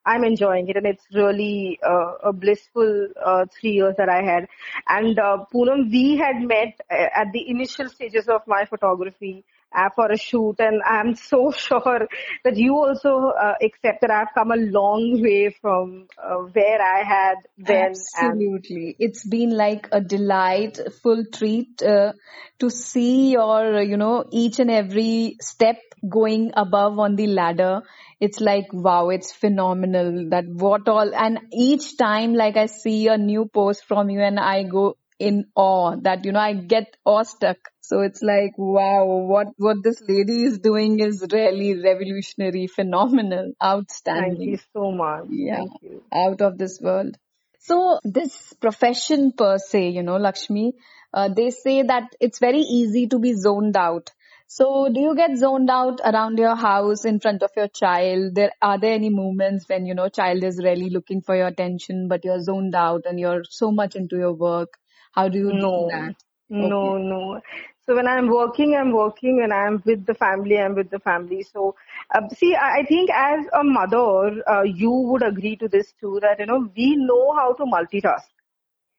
I'm 0.05 0.25
enjoying 0.25 0.69
it 0.69 0.77
and 0.77 0.87
it's 0.87 1.05
really 1.13 1.79
uh, 1.87 2.15
a 2.25 2.33
blissful 2.33 3.09
uh, 3.25 3.47
three 3.61 3.73
years 3.73 3.95
that 3.99 4.09
I 4.09 4.23
had. 4.23 4.49
And 4.89 5.19
uh, 5.19 5.45
Poonam, 5.53 5.91
we 5.91 6.17
had 6.17 6.41
met 6.41 6.81
uh, 6.91 7.09
at 7.15 7.33
the 7.33 7.49
initial 7.49 7.89
stages 7.89 8.29
of 8.29 8.43
my 8.47 8.65
photography 8.65 9.45
uh, 9.77 9.89
for 9.95 10.11
a 10.11 10.17
shoot 10.17 10.57
and 10.59 10.83
I'm 10.85 11.15
so 11.31 11.51
sure 11.51 12.09
that 12.45 12.57
you 12.57 12.75
also 12.77 13.29
uh, 13.29 13.55
accept 13.63 14.01
that 14.03 14.11
I've 14.11 14.35
come 14.35 14.51
a 14.51 14.57
long 14.57 15.21
way 15.23 15.55
from 15.61 16.07
uh, 16.23 16.37
where 16.37 16.81
I 16.81 17.05
had 17.05 17.37
then. 17.57 17.93
Absolutely. 17.93 18.97
It's 18.99 19.27
been 19.27 19.57
like 19.57 19.89
a 19.93 20.01
delightful 20.01 21.25
treat 21.33 21.83
uh, 21.83 22.13
to 22.61 22.71
see 22.71 23.33
your, 23.33 23.83
you 23.83 23.97
know, 23.97 24.25
each 24.31 24.59
and 24.59 24.71
every 24.71 25.37
step 25.41 25.77
going 26.09 26.53
above 26.55 26.99
on 26.99 27.17
the 27.17 27.27
ladder. 27.27 27.83
It's 28.21 28.41
like, 28.41 28.73
wow, 28.73 29.11
it's 29.11 29.33
phenomenal 29.33 30.31
that 30.31 30.45
what 30.49 30.89
all, 30.89 31.15
and 31.15 31.39
each 31.53 31.97
time 31.97 32.35
like 32.35 32.57
I 32.57 32.67
see 32.67 33.07
a 33.09 33.17
new 33.17 33.47
post 33.47 33.85
from 33.87 34.11
you 34.11 34.21
and 34.21 34.41
I 34.41 34.65
go 34.65 34.97
in 35.19 35.47
awe 35.55 35.97
that, 36.03 36.25
you 36.25 36.33
know, 36.33 36.41
I 36.41 36.55
get 36.55 36.97
awestruck. 37.05 37.59
So 37.88 38.00
it's 38.00 38.21
like, 38.21 38.52
wow, 38.59 39.07
what, 39.07 39.47
what 39.57 39.78
this 39.83 40.02
lady 40.07 40.42
is 40.42 40.59
doing 40.59 41.00
is 41.00 41.25
really 41.33 41.75
revolutionary, 41.83 42.66
phenomenal, 42.66 43.52
outstanding. 43.64 44.37
Thank 44.37 44.50
you 44.50 44.59
so 44.75 44.92
much. 44.92 45.25
Yeah. 45.30 45.57
Thank 45.57 45.73
you. 45.80 46.02
Out 46.12 46.42
of 46.42 46.59
this 46.59 46.78
world. 46.83 47.16
So 47.61 47.99
this 48.04 48.52
profession 48.61 49.33
per 49.33 49.57
se, 49.57 49.88
you 49.88 50.02
know, 50.02 50.18
Lakshmi, 50.18 50.75
uh, 51.14 51.30
they 51.35 51.49
say 51.49 51.83
that 51.83 52.14
it's 52.21 52.38
very 52.38 52.61
easy 52.61 53.07
to 53.07 53.18
be 53.18 53.33
zoned 53.33 53.75
out. 53.75 54.11
So 54.49 54.90
do 54.92 55.00
you 55.00 55.16
get 55.16 55.38
zoned 55.38 55.71
out 55.71 56.02
around 56.04 56.37
your 56.37 56.57
house 56.57 57.07
in 57.07 57.21
front 57.21 57.42
of 57.42 57.52
your 57.57 57.68
child? 57.68 58.35
There 58.35 58.52
are 58.61 58.78
there 58.78 58.92
any 58.92 59.09
moments 59.09 59.64
when 59.66 59.87
you 59.87 59.95
know 59.95 60.11
child 60.11 60.45
is 60.45 60.61
really 60.62 60.90
looking 60.90 61.23
for 61.23 61.35
your 61.35 61.47
attention, 61.47 62.07
but 62.07 62.23
you're 62.23 62.40
zoned 62.42 62.75
out 62.75 63.07
and 63.07 63.18
you're 63.18 63.45
so 63.49 63.73
much 63.73 63.97
into 63.97 64.16
your 64.16 64.35
work? 64.35 64.75
How 65.12 65.28
do 65.30 65.38
you 65.38 65.52
No, 65.54 65.71
do 65.71 65.88
that? 65.90 66.14
no, 66.50 66.99
no. 66.99 67.40
So 67.88 67.96
when 67.96 68.08
I'm 68.08 68.28
working, 68.30 68.75
I'm 68.75 68.92
working. 68.92 69.38
When 69.38 69.52
I'm 69.52 69.82
with 69.86 70.06
the 70.06 70.13
family, 70.13 70.60
I'm 70.60 70.75
with 70.75 70.90
the 70.90 71.00
family. 71.00 71.44
So, 71.44 71.75
uh, 72.13 72.22
see, 72.42 72.54
I 72.56 72.70
I 72.80 72.84
think 72.84 73.10
as 73.12 73.46
a 73.54 73.63
mother, 73.63 74.44
uh, 74.56 74.63
you 74.63 74.92
would 74.92 75.24
agree 75.24 75.56
to 75.58 75.68
this 75.68 75.94
too, 76.00 76.20
that, 76.22 76.40
you 76.40 76.46
know, 76.46 76.60
we 76.75 76.96
know 76.96 77.34
how 77.42 77.54
to 77.54 77.63
multitask. 77.66 78.30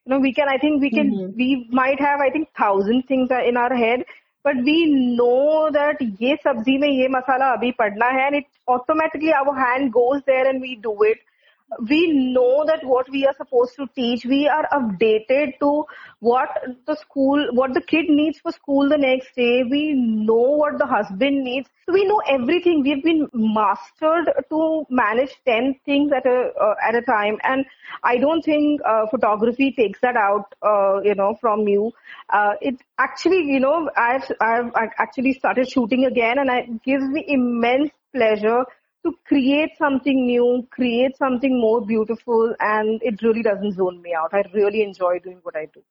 You 0.05 0.11
know, 0.13 0.19
we 0.19 0.33
can, 0.33 0.47
I 0.49 0.57
think 0.57 0.81
we 0.81 0.91
can, 0.91 1.19
Mhm. 1.19 1.35
we 1.35 1.67
might 1.71 1.99
have, 1.99 2.19
I 2.21 2.29
think, 2.29 2.49
thousand 2.57 3.03
things 3.07 3.31
are 3.31 3.41
in 3.41 3.57
our 3.57 3.73
head, 3.75 4.03
but 4.43 4.55
we 4.63 4.77
know 5.17 5.69
that 5.71 6.01
ये 6.21 6.35
सब्जी 6.43 6.77
में 6.79 6.87
ये 6.89 7.07
मसाला 7.17 7.51
अभी 7.57 7.71
पड़ना 7.81 8.07
है 8.17 8.27
and 8.27 8.35
it 8.41 8.45
automatically 8.67 9.33
our 9.33 9.53
hand 9.61 9.91
goes 9.93 10.21
there 10.27 10.47
and 10.49 10.61
we 10.61 10.75
do 10.75 10.95
it. 11.03 11.17
We 11.88 12.12
know 12.12 12.64
that 12.66 12.84
what 12.84 13.08
we 13.10 13.26
are 13.26 13.34
supposed 13.36 13.76
to 13.76 13.86
teach, 13.94 14.24
we 14.24 14.48
are 14.48 14.68
updated 14.72 15.58
to 15.60 15.84
what 16.18 16.48
the 16.86 16.96
school, 16.96 17.46
what 17.52 17.74
the 17.74 17.80
kid 17.80 18.06
needs 18.08 18.40
for 18.40 18.52
school 18.52 18.88
the 18.88 18.98
next 18.98 19.34
day. 19.36 19.62
We 19.62 19.94
know 19.94 20.34
what 20.34 20.78
the 20.78 20.86
husband 20.86 21.44
needs. 21.44 21.68
So 21.86 21.92
we 21.92 22.04
know 22.04 22.20
everything. 22.28 22.82
We've 22.82 23.02
been 23.02 23.28
mastered 23.32 24.30
to 24.50 24.84
manage 24.90 25.32
10 25.46 25.76
things 25.84 26.12
at 26.12 26.26
a, 26.26 26.50
uh, 26.60 26.74
at 26.86 26.94
a 26.94 27.02
time. 27.02 27.38
And 27.42 27.64
I 28.02 28.18
don't 28.18 28.42
think 28.42 28.80
uh, 28.84 29.06
photography 29.10 29.72
takes 29.72 30.00
that 30.00 30.16
out, 30.16 30.54
uh, 30.62 31.00
you 31.02 31.14
know, 31.14 31.36
from 31.40 31.68
you. 31.68 31.92
Uh, 32.28 32.54
it 32.60 32.76
actually, 32.98 33.44
you 33.44 33.60
know, 33.60 33.88
I've, 33.96 34.30
I've 34.40 34.70
I've 34.74 34.90
actually 34.98 35.34
started 35.34 35.68
shooting 35.68 36.04
again 36.04 36.38
and 36.38 36.50
it 36.50 36.82
gives 36.82 37.04
me 37.04 37.24
immense 37.26 37.90
pleasure 38.14 38.64
to 39.04 39.12
create 39.26 39.70
something 39.78 40.26
new, 40.26 40.66
create 40.70 41.16
something 41.16 41.58
more 41.60 41.84
beautiful, 41.84 42.54
and 42.60 43.00
it 43.02 43.22
really 43.22 43.42
doesn't 43.42 43.72
zone 43.72 44.02
me 44.02 44.14
out. 44.14 44.32
I 44.32 44.42
really 44.52 44.82
enjoy 44.82 45.18
doing 45.20 45.40
what 45.42 45.56
I 45.56 45.66
do. 45.66 45.82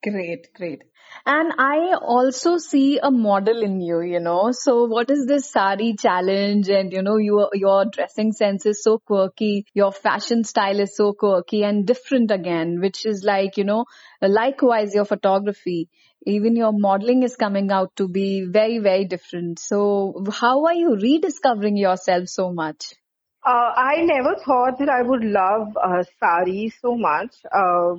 Great, 0.00 0.54
great. 0.54 0.84
And 1.26 1.52
I 1.58 1.94
also 2.00 2.58
see 2.58 3.00
a 3.02 3.10
model 3.10 3.62
in 3.62 3.80
you, 3.80 4.00
you 4.00 4.20
know. 4.20 4.52
So 4.52 4.84
what 4.84 5.10
is 5.10 5.26
this 5.26 5.50
sari 5.50 5.96
challenge? 5.98 6.68
And 6.68 6.92
you 6.92 7.02
know, 7.02 7.16
your, 7.16 7.50
your 7.52 7.84
dressing 7.84 8.30
sense 8.30 8.64
is 8.64 8.80
so 8.80 8.98
quirky. 8.98 9.66
Your 9.74 9.90
fashion 9.90 10.44
style 10.44 10.78
is 10.78 10.94
so 10.94 11.14
quirky 11.14 11.64
and 11.64 11.84
different 11.84 12.30
again, 12.30 12.80
which 12.80 13.06
is 13.06 13.24
like, 13.24 13.56
you 13.56 13.64
know, 13.64 13.86
likewise 14.22 14.94
your 14.94 15.04
photography. 15.04 15.88
Even 16.26 16.56
your 16.56 16.72
modeling 16.72 17.22
is 17.22 17.36
coming 17.36 17.70
out 17.70 17.94
to 17.96 18.08
be 18.08 18.44
very, 18.44 18.78
very 18.78 19.04
different. 19.04 19.58
So 19.58 20.24
how 20.32 20.66
are 20.66 20.74
you 20.74 20.96
rediscovering 20.96 21.76
yourself 21.76 22.28
so 22.28 22.52
much? 22.52 22.92
Uh, 23.44 23.72
I 23.76 24.02
never 24.02 24.34
thought 24.44 24.78
that 24.80 24.88
I 24.88 25.02
would 25.02 25.24
love 25.24 25.68
uh, 25.82 26.02
sari 26.18 26.72
so 26.82 26.96
much 26.96 27.34
uh, 27.50 27.94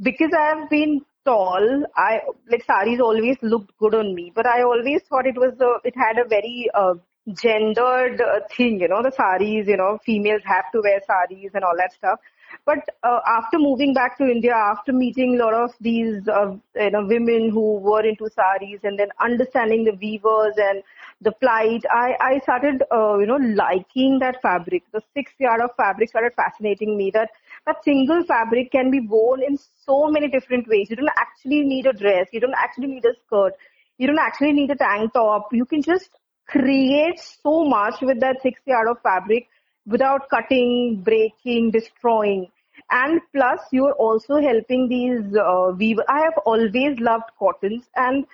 because 0.00 0.30
I've 0.38 0.68
been 0.68 1.00
tall. 1.24 1.84
I 1.96 2.20
like 2.50 2.64
saris 2.64 3.00
always 3.00 3.36
looked 3.42 3.76
good 3.78 3.94
on 3.94 4.14
me, 4.14 4.32
but 4.34 4.46
I 4.46 4.62
always 4.62 5.02
thought 5.08 5.26
it 5.26 5.36
was 5.36 5.54
a, 5.60 5.88
it 5.88 5.94
had 5.96 6.18
a 6.18 6.28
very 6.28 6.70
uh, 6.72 6.94
gendered 7.32 8.20
uh, 8.20 8.40
thing. 8.54 8.80
You 8.80 8.88
know, 8.88 9.02
the 9.02 9.10
saris. 9.10 9.66
You 9.66 9.76
know, 9.76 9.98
females 10.04 10.42
have 10.44 10.70
to 10.72 10.80
wear 10.82 11.00
saris 11.06 11.50
and 11.54 11.64
all 11.64 11.76
that 11.78 11.92
stuff. 11.94 12.20
But 12.64 12.78
uh, 13.02 13.20
after 13.26 13.58
moving 13.58 13.94
back 13.94 14.18
to 14.18 14.24
India, 14.24 14.54
after 14.54 14.92
meeting 14.92 15.34
a 15.38 15.44
lot 15.44 15.54
of 15.54 15.70
these 15.80 16.26
uh, 16.28 16.54
you 16.74 16.90
know 16.90 17.04
women 17.06 17.50
who 17.50 17.78
were 17.78 18.04
into 18.04 18.28
saris 18.34 18.80
and 18.82 18.98
then 18.98 19.08
understanding 19.20 19.84
the 19.84 19.92
weavers 20.00 20.54
and 20.56 20.82
the 21.20 21.32
plight, 21.32 21.84
I 21.90 22.14
I 22.20 22.38
started 22.40 22.82
uh, 22.92 23.18
you 23.18 23.26
know 23.26 23.36
liking 23.36 24.18
that 24.20 24.40
fabric. 24.42 24.84
The 24.92 25.02
six 25.14 25.32
yard 25.38 25.60
of 25.60 25.70
fabric 25.76 26.08
started 26.10 26.34
fascinating 26.34 26.96
me. 26.96 27.10
That 27.12 27.30
that 27.66 27.82
single 27.84 28.24
fabric 28.24 28.72
can 28.72 28.90
be 28.90 29.00
worn 29.00 29.42
in 29.42 29.58
so 29.84 30.08
many 30.08 30.28
different 30.28 30.68
ways. 30.68 30.90
You 30.90 30.96
don't 30.96 31.18
actually 31.18 31.62
need 31.62 31.86
a 31.86 31.92
dress. 31.92 32.28
You 32.32 32.40
don't 32.40 32.60
actually 32.66 32.88
need 32.88 33.04
a 33.04 33.14
skirt. 33.26 33.52
You 33.98 34.06
don't 34.06 34.18
actually 34.18 34.52
need 34.52 34.70
a 34.70 34.76
tank 34.76 35.12
top. 35.14 35.52
You 35.52 35.64
can 35.64 35.82
just 35.82 36.10
create 36.48 37.18
so 37.18 37.64
much 37.64 38.00
with 38.02 38.20
that 38.20 38.40
six 38.42 38.60
yard 38.66 38.88
of 38.88 39.00
fabric 39.02 39.48
without 39.86 40.28
cutting, 40.28 41.02
breaking, 41.04 41.70
destroying. 41.70 42.48
And 42.90 43.20
plus, 43.34 43.60
you're 43.72 43.94
also 43.94 44.36
helping 44.36 44.88
these 44.88 45.36
uh, 45.36 45.72
weavers. 45.76 46.04
I 46.08 46.20
have 46.20 46.38
always 46.44 46.98
loved 47.00 47.30
cottons, 47.38 47.84
and 47.96 48.24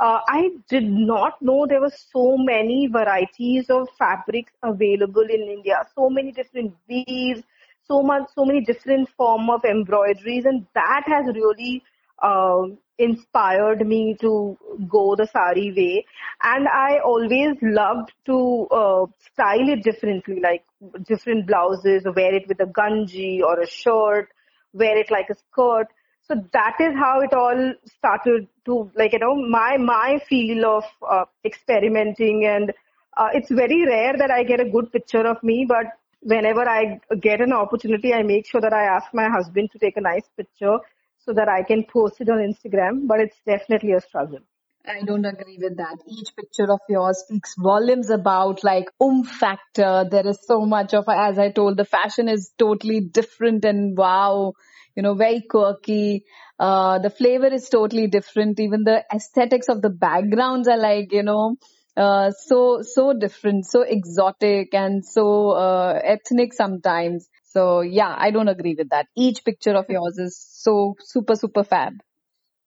uh, 0.00 0.20
I 0.28 0.50
did 0.68 0.84
not 0.84 1.40
know 1.40 1.66
there 1.66 1.80
were 1.80 1.92
so 2.12 2.36
many 2.36 2.88
varieties 2.88 3.70
of 3.70 3.88
fabrics 3.98 4.52
available 4.62 5.22
in 5.22 5.42
India. 5.56 5.82
So 5.94 6.10
many 6.10 6.32
different 6.32 6.74
weaves, 6.88 7.42
so 7.84 8.02
much, 8.02 8.28
so 8.34 8.44
many 8.44 8.60
different 8.64 9.08
form 9.16 9.48
of 9.50 9.64
embroideries, 9.64 10.44
and 10.44 10.66
that 10.74 11.04
has 11.06 11.26
really 11.34 11.82
um 12.22 12.78
inspired 12.98 13.86
me 13.86 14.16
to 14.20 14.56
go 14.88 15.16
the 15.16 15.26
sari 15.26 15.72
way. 15.72 16.04
And 16.42 16.68
I 16.68 16.98
always 16.98 17.56
loved 17.62 18.12
to 18.26 18.66
uh, 18.70 19.06
style 19.32 19.68
it 19.68 19.82
differently, 19.82 20.40
like 20.40 20.64
different 21.06 21.46
blouses, 21.46 22.04
wear 22.16 22.34
it 22.34 22.48
with 22.48 22.60
a 22.60 22.66
ganji 22.66 23.40
or 23.42 23.60
a 23.60 23.66
shirt, 23.66 24.28
wear 24.72 24.96
it 24.96 25.10
like 25.10 25.30
a 25.30 25.34
skirt. 25.36 25.86
So 26.28 26.34
that 26.52 26.76
is 26.80 26.94
how 26.94 27.20
it 27.20 27.34
all 27.34 27.74
started 27.98 28.48
to 28.66 28.90
like, 28.94 29.12
you 29.12 29.18
know, 29.18 29.34
my, 29.34 29.76
my 29.76 30.20
feel 30.28 30.64
of 30.64 30.84
uh, 31.08 31.24
experimenting 31.44 32.46
and 32.46 32.72
uh, 33.16 33.28
it's 33.32 33.50
very 33.50 33.84
rare 33.86 34.16
that 34.16 34.30
I 34.30 34.42
get 34.44 34.60
a 34.60 34.70
good 34.70 34.90
picture 34.92 35.26
of 35.26 35.42
me, 35.42 35.66
but 35.68 35.86
whenever 36.20 36.66
I 36.66 37.00
get 37.20 37.40
an 37.40 37.52
opportunity, 37.52 38.14
I 38.14 38.22
make 38.22 38.46
sure 38.46 38.60
that 38.60 38.72
I 38.72 38.84
ask 38.84 39.12
my 39.12 39.28
husband 39.28 39.70
to 39.72 39.78
take 39.78 39.96
a 39.96 40.00
nice 40.00 40.26
picture 40.36 40.78
so 41.24 41.32
that 41.32 41.48
I 41.48 41.62
can 41.62 41.84
post 41.84 42.20
it 42.20 42.28
on 42.28 42.38
Instagram, 42.38 43.06
but 43.06 43.20
it's 43.20 43.36
definitely 43.46 43.92
a 43.92 44.00
struggle. 44.00 44.40
I 44.84 45.02
don't 45.02 45.24
agree 45.24 45.58
with 45.62 45.76
that. 45.76 45.98
Each 46.08 46.34
picture 46.34 46.70
of 46.72 46.80
yours 46.88 47.18
speaks 47.18 47.54
volumes 47.56 48.10
about 48.10 48.64
like 48.64 48.86
oomph 49.00 49.28
factor. 49.28 50.04
There 50.10 50.26
is 50.26 50.38
so 50.44 50.66
much 50.66 50.92
of, 50.92 51.04
as 51.08 51.38
I 51.38 51.52
told, 51.52 51.76
the 51.76 51.84
fashion 51.84 52.28
is 52.28 52.50
totally 52.58 53.00
different 53.00 53.64
and 53.64 53.96
wow, 53.96 54.54
you 54.96 55.04
know, 55.04 55.14
very 55.14 55.42
quirky. 55.48 56.24
Uh, 56.58 56.98
the 56.98 57.10
flavor 57.10 57.46
is 57.46 57.68
totally 57.68 58.08
different. 58.08 58.58
Even 58.58 58.82
the 58.82 59.04
aesthetics 59.14 59.68
of 59.68 59.82
the 59.82 59.90
backgrounds 59.90 60.66
are 60.66 60.78
like, 60.78 61.12
you 61.12 61.22
know, 61.22 61.56
uh, 61.96 62.32
so, 62.32 62.82
so 62.82 63.12
different, 63.12 63.66
so 63.66 63.82
exotic 63.82 64.74
and 64.74 65.04
so, 65.04 65.50
uh, 65.50 66.00
ethnic 66.02 66.52
sometimes. 66.54 67.28
So 67.51 67.81
yeah, 67.81 68.13
I 68.17 68.31
don't 68.31 68.47
agree 68.47 68.75
with 68.77 68.89
that. 68.89 69.07
Each 69.15 69.43
picture 69.43 69.75
of 69.75 69.85
yours 69.89 70.17
is 70.17 70.37
so 70.37 70.95
super, 70.99 71.35
super 71.35 71.63
fab. 71.63 71.93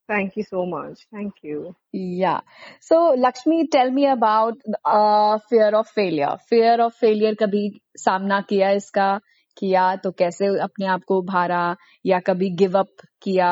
Thank 0.07 0.35
you 0.35 0.43
so 0.43 0.65
much. 0.65 1.07
Thank 1.13 1.35
you. 1.41 1.75
Yeah. 1.93 2.41
So 2.81 3.15
Lakshmi, 3.17 3.67
tell 3.67 3.89
me 3.89 4.07
about 4.07 4.55
uh, 4.83 5.39
fear 5.49 5.69
of 5.75 5.87
failure. 5.87 6.37
Fear 6.49 6.81
of 6.81 6.95
failure 6.95 7.35
कभी 7.41 7.61
सामना 7.97 8.41
किया 8.49 8.71
इसका 8.81 9.09
किया 9.57 9.95
तो 10.03 10.11
कैसे 10.19 10.47
अपने 10.63 10.85
आप 10.95 11.03
को 11.07 11.21
भारा 11.31 11.63
या 12.05 12.19
कभी 12.27 12.49
गिव 12.63 12.77
अप 12.79 13.07
किया 13.21 13.51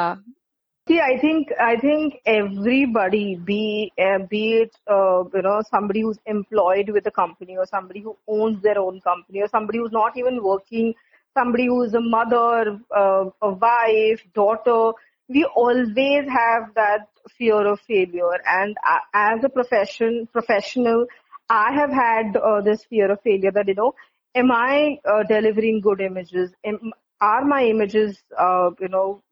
See, 0.88 1.00
I 1.00 1.20
think 1.22 1.50
I 1.64 1.76
think 1.82 2.16
everybody, 2.26 3.36
be 3.36 3.92
uh, 4.04 4.26
be 4.30 4.40
it 4.62 4.72
uh, 4.90 5.24
you 5.36 5.44
know 5.44 5.62
somebody 5.70 6.02
who's 6.02 6.18
employed 6.26 6.90
with 6.90 7.06
a 7.06 7.12
company 7.12 7.58
or 7.58 7.68
somebody 7.68 8.02
who 8.02 8.16
owns 8.28 8.64
their 8.64 8.80
own 8.80 9.00
company 9.02 9.44
or 9.44 9.50
somebody 9.50 9.78
who's 9.78 9.92
not 9.92 10.18
even 10.18 10.42
working, 10.42 10.96
somebody 11.35 11.67
who's 11.67 11.95
a 11.95 12.01
mother, 12.01 12.81
uh, 12.97 13.25
a 13.43 13.51
wife, 13.53 14.23
daughter, 14.35 14.93
we 15.29 15.45
always 15.45 16.29
have 16.29 16.75
that 16.75 17.09
fear 17.39 17.67
of 17.67 17.81
failure. 17.81 18.39
And 18.47 18.77
uh, 18.87 18.99
as 19.13 19.45
a 19.45 19.49
profession 19.49 20.29
professional, 20.33 21.07
I 21.49 21.73
have 21.75 21.91
had 21.91 22.37
uh, 22.37 22.61
this 22.63 22.85
fear 22.85 23.11
of 23.13 23.21
failure 23.23 23.51
that 23.53 23.69
you 23.69 23.75
know, 23.75 23.95
am 24.35 24.51
I 24.51 24.99
uh, 25.05 25.23
delivering 25.25 25.81
good 25.81 26.01
images? 26.01 26.53
Am, 26.65 26.93
are 27.21 27.45
my 27.45 27.65
images, 27.65 28.23
uh, 28.39 28.71
you 28.81 28.89
know, 28.89 29.23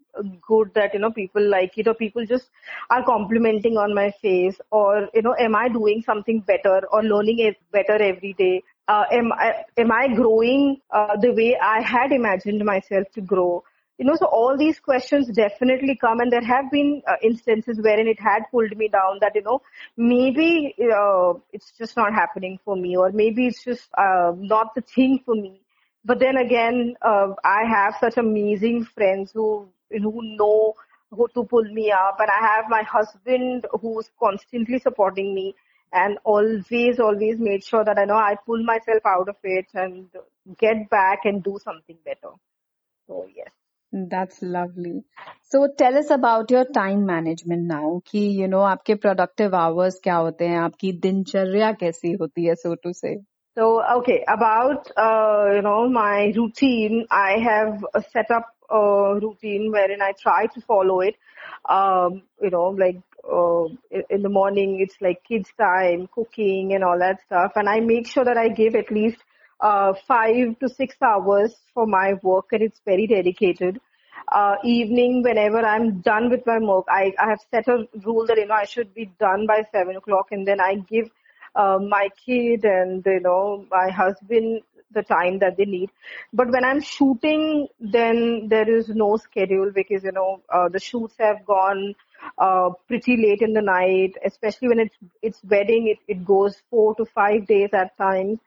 good 0.47 0.71
that 0.75 0.93
you 0.93 1.01
know 1.01 1.11
people 1.11 1.43
like 1.49 1.77
it 1.79 1.89
or 1.89 1.95
people 1.95 2.25
just 2.27 2.51
are 2.91 3.03
complimenting 3.05 3.79
on 3.79 3.95
my 3.95 4.11
face 4.21 4.61
or 4.71 5.09
you 5.15 5.23
know 5.23 5.35
am 5.39 5.57
i 5.57 5.69
doing 5.69 6.03
something 6.05 6.41
better 6.41 6.83
or 6.93 7.03
learning 7.03 7.55
better 7.73 7.95
every 7.95 8.35
day 8.35 8.63
uh, 8.89 9.05
am 9.13 9.33
i 9.33 9.65
am 9.77 9.93
i 9.93 10.09
growing 10.15 10.81
uh, 10.91 11.17
the 11.17 11.33
way 11.33 11.57
i 11.59 11.81
had 11.81 12.13
imagined 12.13 12.65
myself 12.65 13.07
to 13.15 13.21
grow? 13.21 13.63
You 13.99 14.07
know 14.07 14.17
so 14.17 14.27
all 14.27 14.57
these 14.59 14.81
questions 14.81 15.29
definitely 15.29 15.97
come 15.97 16.21
and 16.21 16.33
there 16.33 16.43
have 16.43 16.71
been 16.71 17.03
uh, 17.07 17.17
instances 17.23 17.79
wherein 17.81 18.09
it 18.09 18.19
had 18.19 18.45
pulled 18.51 18.77
me 18.77 18.89
down 18.89 19.19
that 19.21 19.37
you 19.37 19.43
know 19.43 19.63
maybe 19.97 20.75
uh, 20.81 21.35
it's 21.53 21.73
just 21.79 21.97
not 21.97 22.13
happening 22.13 22.59
for 22.65 22.75
me 22.75 22.97
or 22.97 23.13
maybe 23.13 23.47
it's 23.47 23.63
just 23.63 23.89
uh, 23.97 24.33
not 24.37 24.75
the 24.75 24.81
thing 24.81 25.21
for 25.25 25.35
me. 25.35 25.61
But 26.05 26.19
then 26.19 26.37
again, 26.37 26.97
I 27.05 27.63
have 27.69 27.95
such 28.01 28.17
amazing 28.17 28.87
friends 28.87 29.31
who 29.33 29.69
who 29.91 30.37
know 30.37 30.75
who 31.11 31.29
to 31.35 31.45
pull 31.45 31.65
me 31.65 31.93
up, 31.93 32.17
and 32.19 32.29
I 32.31 32.41
have 32.47 32.65
my 32.69 32.83
husband 32.83 33.67
who's 33.81 34.11
constantly 34.19 34.79
supporting 34.81 35.35
me 35.35 35.55
and 35.92 36.18
always, 36.24 37.00
always 37.00 37.40
made 37.40 37.64
sure 37.64 37.84
that 37.84 37.98
I 37.98 38.06
know 38.06 38.16
I 38.16 38.36
pull 38.46 38.64
myself 38.64 39.06
out 39.06 39.30
of 39.30 39.36
it 39.44 39.68
and 39.74 40.08
get 40.58 40.90
back 40.90 41.20
and 41.26 41.44
do 41.44 41.58
something 41.64 41.98
better. 42.04 42.34
So 43.08 43.28
yes. 43.34 43.50
That's 43.92 44.42
lovely. 44.42 45.06
So 45.44 45.70
tell 45.78 45.98
us 45.98 46.10
about 46.10 46.52
your 46.52 46.66
time 46.66 47.06
management 47.06 47.64
now 47.68 48.02
कि 48.08 48.20
you 48.40 48.48
know 48.48 48.64
आपके 48.74 48.96
productive 49.06 49.54
hours 49.54 50.00
क्या 50.04 50.16
होते 50.16 50.48
हैं 50.48 50.58
आपकी 50.60 50.92
दिनचर्या 51.06 51.72
कैसी 51.84 52.12
होती 52.22 52.46
है 52.46 52.56
so 52.66 52.76
to 52.86 52.94
say 52.94 53.16
So, 53.58 53.82
okay, 53.92 54.24
about, 54.28 54.92
uh, 54.96 55.56
you 55.56 55.64
know, 55.64 55.90
my 55.90 56.32
routine, 56.36 57.08
I 57.10 57.40
have 57.40 57.84
set 58.14 58.30
up 58.30 58.50
a 58.70 59.20
routine 59.20 59.72
wherein 59.72 60.00
I 60.00 60.12
try 60.12 60.46
to 60.46 60.62
follow 60.62 61.00
it. 61.00 61.16
Um, 61.68 62.22
you 62.40 62.52
know, 62.52 62.68
like, 62.68 63.00
uh, 63.31 63.65
in 64.11 64.23
the 64.23 64.29
morning, 64.29 64.81
it's 64.81 64.97
like 65.01 65.23
kids 65.25 65.51
time, 65.59 66.09
cooking 66.15 66.75
and 66.75 66.85
all 66.85 66.99
that 66.99 67.21
stuff. 67.27 67.53
And 67.57 67.69
I 67.69 67.81
make 67.81 68.07
sure 68.07 68.25
that 68.25 68.37
I 68.37 68.49
give 68.49 68.75
at 68.75 68.91
least, 68.91 69.19
uh, 69.61 69.95
five 70.09 70.59
to 70.59 70.69
six 70.69 70.97
hours 71.01 71.55
for 71.73 71.87
my 71.87 72.15
work 72.23 72.47
and 72.53 72.63
it's 72.63 72.81
very 72.85 73.07
dedicated. 73.07 73.81
Uh, 74.31 74.57
evening, 74.65 75.23
whenever 75.23 75.59
I'm 75.59 76.01
done 76.01 76.31
with 76.31 76.45
my 76.47 76.59
work, 76.59 76.87
I, 76.89 77.13
I 77.19 77.31
have 77.31 77.41
set 77.51 77.69
a 77.69 77.87
rule 78.05 78.27
that, 78.27 78.39
you 78.39 78.47
know, 78.47 78.55
I 78.55 78.65
should 78.65 78.95
be 78.95 79.11
done 79.19 79.47
by 79.47 79.65
seven 79.73 79.97
o'clock 79.97 80.29
and 80.33 80.47
then 80.47 80.61
I 80.61 80.77
give 80.77 81.11
uh, 81.55 81.79
my 81.79 82.09
kid 82.25 82.65
and 82.65 83.05
you 83.05 83.21
know 83.21 83.67
my 83.71 83.91
husband 83.91 84.63
the 84.93 85.03
time 85.03 85.39
that 85.41 85.57
they 85.57 85.65
need. 85.65 85.91
But 86.33 86.51
when 86.51 86.65
I'm 86.65 86.81
shooting, 86.81 87.69
then 87.81 88.49
there 88.49 88.69
is 88.69 88.89
no 88.89 89.17
schedule 89.17 89.71
because 89.73 90.05
you 90.05 90.13
know 90.13 90.43
uh, 90.49 90.69
the 90.69 90.81
shoots 90.81 91.15
have 91.19 91.45
gone 91.45 91.95
uh, 92.39 92.71
pretty 92.89 93.17
late 93.17 93.43
in 93.43 93.53
the 93.53 93.63
night, 93.63 94.15
especially 94.25 94.69
when 94.69 94.81
it's 94.81 94.97
it's 95.23 95.41
wedding. 95.45 95.89
It 95.89 95.99
it 96.09 96.25
goes 96.25 96.63
four 96.71 96.95
to 96.97 97.05
five 97.05 97.47
days 97.47 97.71
at 97.73 97.97
times. 97.97 98.39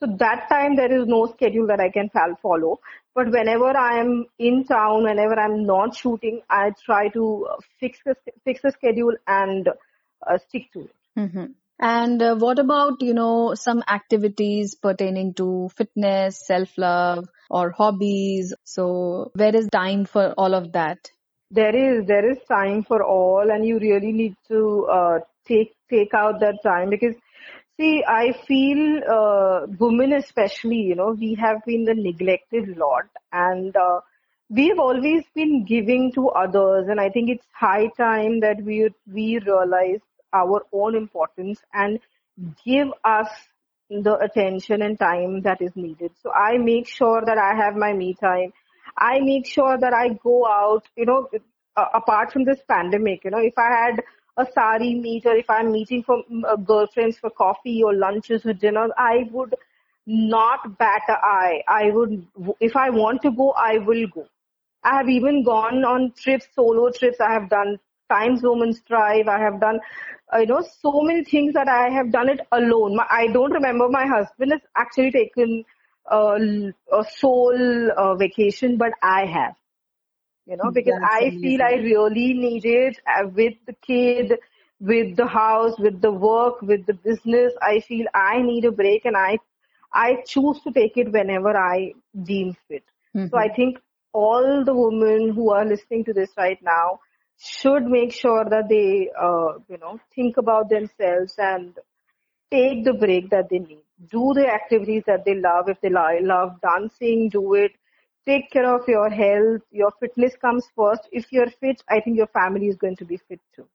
So 0.00 0.06
that 0.18 0.48
time 0.48 0.74
there 0.74 0.92
is 0.92 1.06
no 1.06 1.26
schedule 1.26 1.68
that 1.68 1.78
I 1.80 1.88
can 1.88 2.10
follow. 2.42 2.80
But 3.14 3.30
whenever 3.30 3.76
I 3.76 3.98
am 3.98 4.26
in 4.38 4.64
town, 4.64 5.04
whenever 5.04 5.38
I'm 5.38 5.64
not 5.64 5.94
shooting, 5.94 6.40
I 6.50 6.72
try 6.84 7.08
to 7.10 7.46
fix 7.78 8.00
the 8.04 8.16
fix 8.44 8.62
the 8.62 8.72
schedule 8.72 9.14
and 9.26 9.68
uh, 9.68 10.38
stick 10.38 10.72
to 10.72 10.80
it. 10.80 10.94
Mm-hmm. 11.18 11.44
And 11.82 12.22
uh, 12.22 12.36
what 12.36 12.60
about, 12.60 13.02
you 13.02 13.12
know, 13.12 13.54
some 13.56 13.82
activities 13.88 14.76
pertaining 14.76 15.34
to 15.34 15.68
fitness, 15.76 16.46
self-love 16.46 17.28
or 17.50 17.72
hobbies? 17.72 18.54
So 18.62 19.32
where 19.34 19.54
is 19.54 19.68
time 19.72 20.04
for 20.04 20.32
all 20.38 20.54
of 20.54 20.72
that? 20.74 21.10
There 21.50 21.74
is, 21.74 22.06
there 22.06 22.30
is 22.30 22.38
time 22.48 22.84
for 22.84 23.02
all 23.02 23.50
and 23.50 23.66
you 23.66 23.80
really 23.80 24.12
need 24.12 24.36
to 24.46 24.86
uh, 24.86 25.18
take, 25.44 25.74
take 25.90 26.14
out 26.14 26.38
that 26.38 26.62
time 26.62 26.88
because 26.88 27.16
see, 27.80 28.04
I 28.06 28.32
feel 28.46 29.00
uh, 29.10 29.66
women 29.80 30.12
especially, 30.12 30.82
you 30.82 30.94
know, 30.94 31.16
we 31.18 31.34
have 31.34 31.64
been 31.66 31.84
the 31.84 31.94
neglected 31.94 32.76
lot 32.78 33.06
and 33.32 33.76
uh, 33.76 34.00
we've 34.48 34.78
always 34.78 35.24
been 35.34 35.64
giving 35.64 36.12
to 36.12 36.28
others 36.28 36.86
and 36.88 37.00
I 37.00 37.10
think 37.10 37.28
it's 37.28 37.46
high 37.52 37.88
time 37.96 38.38
that 38.38 38.62
we, 38.62 38.88
we 39.12 39.40
realize 39.40 39.98
our 40.32 40.64
own 40.72 40.96
importance 40.96 41.60
and 41.72 41.98
give 42.64 42.88
us 43.04 43.28
the 43.90 44.16
attention 44.18 44.82
and 44.82 44.98
time 44.98 45.42
that 45.42 45.60
is 45.60 45.72
needed. 45.76 46.12
So 46.22 46.32
I 46.32 46.56
make 46.58 46.88
sure 46.88 47.22
that 47.24 47.38
I 47.38 47.54
have 47.54 47.76
my 47.76 47.92
me 47.92 48.14
time. 48.14 48.52
I 48.96 49.20
make 49.20 49.46
sure 49.46 49.76
that 49.78 49.92
I 49.92 50.08
go 50.22 50.46
out, 50.46 50.86
you 50.96 51.06
know, 51.06 51.28
apart 51.76 52.32
from 52.32 52.44
this 52.44 52.60
pandemic, 52.68 53.24
you 53.24 53.30
know, 53.30 53.38
if 53.40 53.54
I 53.58 53.70
had 53.70 54.02
a 54.36 54.46
sari 54.54 54.94
meet 54.94 55.26
or 55.26 55.34
if 55.36 55.48
I'm 55.50 55.72
meeting 55.72 56.02
for 56.02 56.22
uh, 56.48 56.56
girlfriends 56.56 57.18
for 57.18 57.30
coffee 57.30 57.82
or 57.82 57.94
lunches 57.94 58.46
or 58.46 58.54
dinner, 58.54 58.88
I 58.96 59.28
would 59.30 59.54
not 60.06 60.78
bat 60.78 61.02
an 61.08 61.16
eye. 61.22 61.62
I 61.68 61.90
would, 61.90 62.26
if 62.60 62.76
I 62.76 62.90
want 62.90 63.22
to 63.22 63.30
go, 63.30 63.52
I 63.52 63.78
will 63.78 64.06
go. 64.08 64.26
I 64.82 64.96
have 64.96 65.08
even 65.08 65.44
gone 65.44 65.84
on 65.84 66.12
trips, 66.16 66.46
solo 66.54 66.90
trips. 66.90 67.20
I 67.20 67.32
have 67.32 67.48
done 67.48 67.78
Times 68.08 68.40
Women's 68.42 68.80
Drive. 68.82 69.28
I 69.28 69.38
have 69.38 69.60
done, 69.60 69.80
uh, 70.34 70.38
you 70.38 70.46
know, 70.46 70.62
so 70.80 71.00
many 71.02 71.24
things 71.24 71.54
that 71.54 71.68
I 71.68 71.88
have 71.90 72.10
done 72.12 72.28
it 72.28 72.40
alone. 72.52 72.96
My, 72.96 73.06
I 73.10 73.28
don't 73.28 73.52
remember 73.52 73.88
my 73.88 74.06
husband 74.06 74.52
has 74.52 74.60
actually 74.76 75.10
taken 75.12 75.64
uh, 76.10 76.38
a 76.92 77.04
sole 77.16 77.90
uh, 77.96 78.14
vacation, 78.16 78.76
but 78.76 78.92
I 79.02 79.26
have. 79.26 79.54
You 80.46 80.56
know, 80.56 80.70
because 80.72 80.94
That's 80.94 81.04
I 81.04 81.30
amazing. 81.30 81.40
feel 81.40 81.62
I 81.62 81.74
really 81.74 82.32
needed 82.34 82.98
uh, 83.06 83.26
with 83.28 83.54
the 83.66 83.74
kid, 83.74 84.38
with 84.80 85.16
the 85.16 85.26
house, 85.26 85.78
with 85.78 86.00
the 86.00 86.10
work, 86.12 86.60
with 86.62 86.86
the 86.86 86.94
business. 86.94 87.52
I 87.62 87.80
feel 87.80 88.06
I 88.14 88.42
need 88.42 88.64
a 88.64 88.72
break, 88.72 89.04
and 89.04 89.16
I 89.16 89.38
I 89.92 90.22
choose 90.26 90.60
to 90.62 90.72
take 90.72 90.96
it 90.96 91.12
whenever 91.12 91.56
I 91.56 91.92
deem 92.24 92.54
fit. 92.68 92.84
Mm-hmm. 93.14 93.28
So 93.30 93.38
I 93.38 93.48
think 93.48 93.78
all 94.12 94.64
the 94.64 94.74
women 94.74 95.30
who 95.34 95.50
are 95.50 95.64
listening 95.64 96.04
to 96.04 96.12
this 96.12 96.30
right 96.36 96.60
now 96.62 97.00
should 97.44 97.84
make 97.84 98.12
sure 98.12 98.44
that 98.44 98.68
they, 98.68 99.10
uh, 99.20 99.58
you 99.68 99.78
know, 99.78 99.98
think 100.14 100.36
about 100.36 100.68
themselves 100.68 101.34
and 101.38 101.76
take 102.50 102.84
the 102.84 102.92
break 102.92 103.30
that 103.30 103.48
they 103.50 103.58
need. 103.58 103.82
Do 104.10 104.32
the 104.34 104.46
activities 104.46 105.02
that 105.06 105.24
they 105.24 105.34
love. 105.34 105.68
If 105.68 105.80
they 105.80 105.90
love 105.90 106.60
dancing, 106.60 107.28
do 107.30 107.54
it. 107.54 107.72
Take 108.26 108.50
care 108.52 108.72
of 108.72 108.86
your 108.86 109.10
health. 109.10 109.62
Your 109.70 109.90
fitness 109.98 110.36
comes 110.36 110.66
first. 110.76 111.08
If 111.10 111.32
you're 111.32 111.50
fit, 111.50 111.82
I 111.88 112.00
think 112.00 112.16
your 112.16 112.28
family 112.28 112.68
is 112.68 112.76
going 112.76 112.96
to 112.96 113.04
be 113.04 113.16
fit 113.16 113.40
too. 113.56 113.66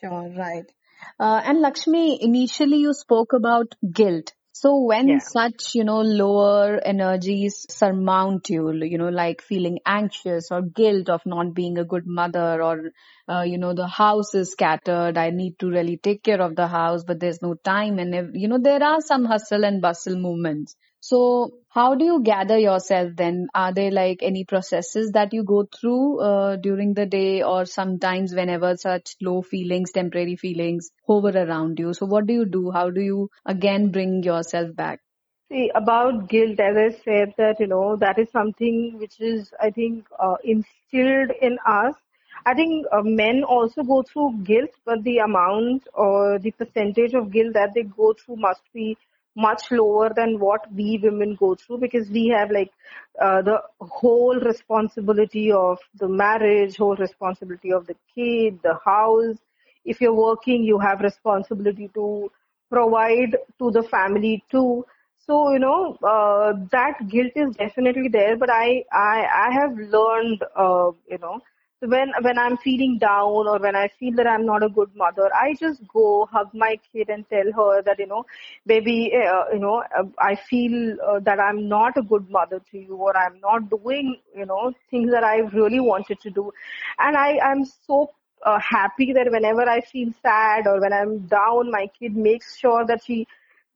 Sure, 0.00 0.32
right. 0.36 0.70
Uh, 1.18 1.42
and 1.44 1.60
Lakshmi, 1.60 2.22
initially 2.22 2.78
you 2.78 2.94
spoke 2.94 3.32
about 3.32 3.74
guilt. 3.92 4.32
So 4.62 4.78
when 4.78 5.08
yeah. 5.08 5.18
such, 5.18 5.74
you 5.74 5.82
know, 5.84 6.00
lower 6.02 6.78
energies 6.84 7.66
surmount 7.68 8.48
you, 8.48 8.72
you 8.72 8.96
know, 8.96 9.08
like 9.08 9.42
feeling 9.42 9.80
anxious 9.84 10.52
or 10.52 10.62
guilt 10.62 11.08
of 11.08 11.20
not 11.26 11.52
being 11.52 11.78
a 11.78 11.84
good 11.84 12.06
mother 12.06 12.62
or, 12.62 12.92
uh, 13.28 13.42
you 13.42 13.58
know, 13.58 13.74
the 13.74 13.88
house 13.88 14.34
is 14.34 14.52
scattered. 14.52 15.18
I 15.18 15.30
need 15.30 15.58
to 15.58 15.68
really 15.68 15.96
take 15.96 16.22
care 16.22 16.40
of 16.40 16.54
the 16.54 16.68
house, 16.68 17.02
but 17.04 17.18
there's 17.18 17.42
no 17.42 17.54
time. 17.54 17.98
And, 17.98 18.14
if, 18.14 18.26
you 18.34 18.46
know, 18.46 18.58
there 18.62 18.82
are 18.82 19.00
some 19.00 19.24
hustle 19.24 19.64
and 19.64 19.82
bustle 19.82 20.16
movements. 20.16 20.76
So 21.04 21.54
how 21.68 21.96
do 21.96 22.04
you 22.04 22.22
gather 22.22 22.56
yourself 22.56 23.16
then? 23.16 23.48
Are 23.56 23.74
there 23.74 23.90
like 23.90 24.22
any 24.22 24.44
processes 24.44 25.10
that 25.14 25.32
you 25.32 25.42
go 25.42 25.64
through 25.64 26.20
uh, 26.20 26.54
during 26.54 26.94
the 26.94 27.06
day 27.06 27.42
or 27.42 27.64
sometimes 27.64 28.32
whenever 28.32 28.76
such 28.76 29.16
low 29.20 29.42
feelings, 29.42 29.90
temporary 29.90 30.36
feelings 30.36 30.92
hover 31.04 31.30
around 31.36 31.80
you? 31.80 31.92
So 31.92 32.06
what 32.06 32.26
do 32.26 32.32
you 32.32 32.44
do? 32.44 32.70
How 32.70 32.90
do 32.90 33.00
you 33.00 33.30
again 33.44 33.90
bring 33.90 34.22
yourself 34.22 34.76
back? 34.76 35.00
See, 35.48 35.72
about 35.74 36.28
guilt, 36.28 36.60
as 36.60 36.76
I 36.76 36.90
said 37.02 37.34
that, 37.36 37.58
you 37.58 37.66
know, 37.66 37.96
that 37.96 38.20
is 38.20 38.30
something 38.30 38.96
which 39.00 39.20
is, 39.20 39.52
I 39.60 39.70
think, 39.70 40.06
uh, 40.20 40.36
instilled 40.44 41.32
in 41.40 41.58
us. 41.66 41.96
I 42.46 42.54
think 42.54 42.86
uh, 42.92 43.02
men 43.02 43.42
also 43.42 43.82
go 43.82 44.02
through 44.02 44.44
guilt, 44.44 44.70
but 44.84 45.02
the 45.02 45.18
amount 45.18 45.88
or 45.94 46.38
the 46.38 46.52
percentage 46.52 47.14
of 47.14 47.32
guilt 47.32 47.54
that 47.54 47.74
they 47.74 47.82
go 47.82 48.12
through 48.12 48.36
must 48.36 48.62
be 48.72 48.96
much 49.36 49.70
lower 49.70 50.10
than 50.14 50.38
what 50.38 50.66
we 50.72 50.98
women 51.02 51.34
go 51.36 51.54
through 51.54 51.78
because 51.78 52.08
we 52.10 52.28
have 52.28 52.50
like 52.50 52.70
uh, 53.20 53.42
the 53.42 53.60
whole 53.80 54.38
responsibility 54.40 55.50
of 55.52 55.78
the 55.98 56.08
marriage, 56.08 56.76
whole 56.76 56.96
responsibility 56.96 57.72
of 57.72 57.86
the 57.86 57.96
kid, 58.14 58.58
the 58.62 58.78
house. 58.84 59.36
If 59.84 60.00
you're 60.00 60.14
working, 60.14 60.62
you 60.64 60.78
have 60.78 61.00
responsibility 61.00 61.88
to 61.94 62.30
provide 62.70 63.36
to 63.58 63.70
the 63.70 63.82
family 63.82 64.42
too. 64.50 64.84
So 65.18 65.52
you 65.52 65.58
know 65.60 65.96
uh, 66.02 66.52
that 66.72 67.08
guilt 67.08 67.32
is 67.36 67.54
definitely 67.56 68.08
there, 68.08 68.36
but 68.36 68.50
I 68.50 68.84
I 68.92 69.26
I 69.46 69.50
have 69.52 69.76
learned 69.76 70.42
uh, 70.56 70.90
you 71.10 71.18
know 71.18 71.40
when 71.82 72.12
when 72.22 72.38
I'm 72.38 72.56
feeling 72.58 72.98
down 72.98 73.46
or 73.52 73.58
when 73.58 73.76
I 73.76 73.88
feel 73.98 74.14
that 74.16 74.26
I'm 74.26 74.46
not 74.46 74.62
a 74.62 74.68
good 74.68 74.94
mother, 74.94 75.30
I 75.34 75.54
just 75.58 75.80
go 75.88 76.26
hug 76.32 76.50
my 76.54 76.78
kid 76.92 77.08
and 77.10 77.28
tell 77.28 77.50
her 77.56 77.82
that 77.82 77.98
you 77.98 78.06
know, 78.06 78.24
baby, 78.66 79.12
uh, 79.14 79.44
you 79.52 79.58
know, 79.58 79.82
uh, 79.98 80.04
I 80.18 80.36
feel 80.36 80.96
uh, 81.06 81.20
that 81.20 81.40
I'm 81.40 81.68
not 81.68 81.96
a 81.96 82.02
good 82.02 82.30
mother 82.30 82.60
to 82.70 82.78
you 82.78 82.96
or 82.96 83.16
I'm 83.16 83.40
not 83.40 83.68
doing 83.70 84.16
you 84.36 84.46
know 84.46 84.72
things 84.90 85.10
that 85.10 85.24
I 85.24 85.38
really 85.38 85.80
wanted 85.80 86.20
to 86.20 86.30
do, 86.30 86.52
and 86.98 87.16
I 87.16 87.38
I'm 87.38 87.64
so 87.64 88.10
uh, 88.44 88.58
happy 88.58 89.12
that 89.12 89.30
whenever 89.30 89.62
I 89.62 89.80
feel 89.80 90.12
sad 90.22 90.66
or 90.66 90.80
when 90.80 90.92
I'm 90.92 91.20
down, 91.26 91.70
my 91.70 91.86
kid 91.98 92.16
makes 92.16 92.56
sure 92.56 92.84
that 92.86 93.04
she 93.04 93.26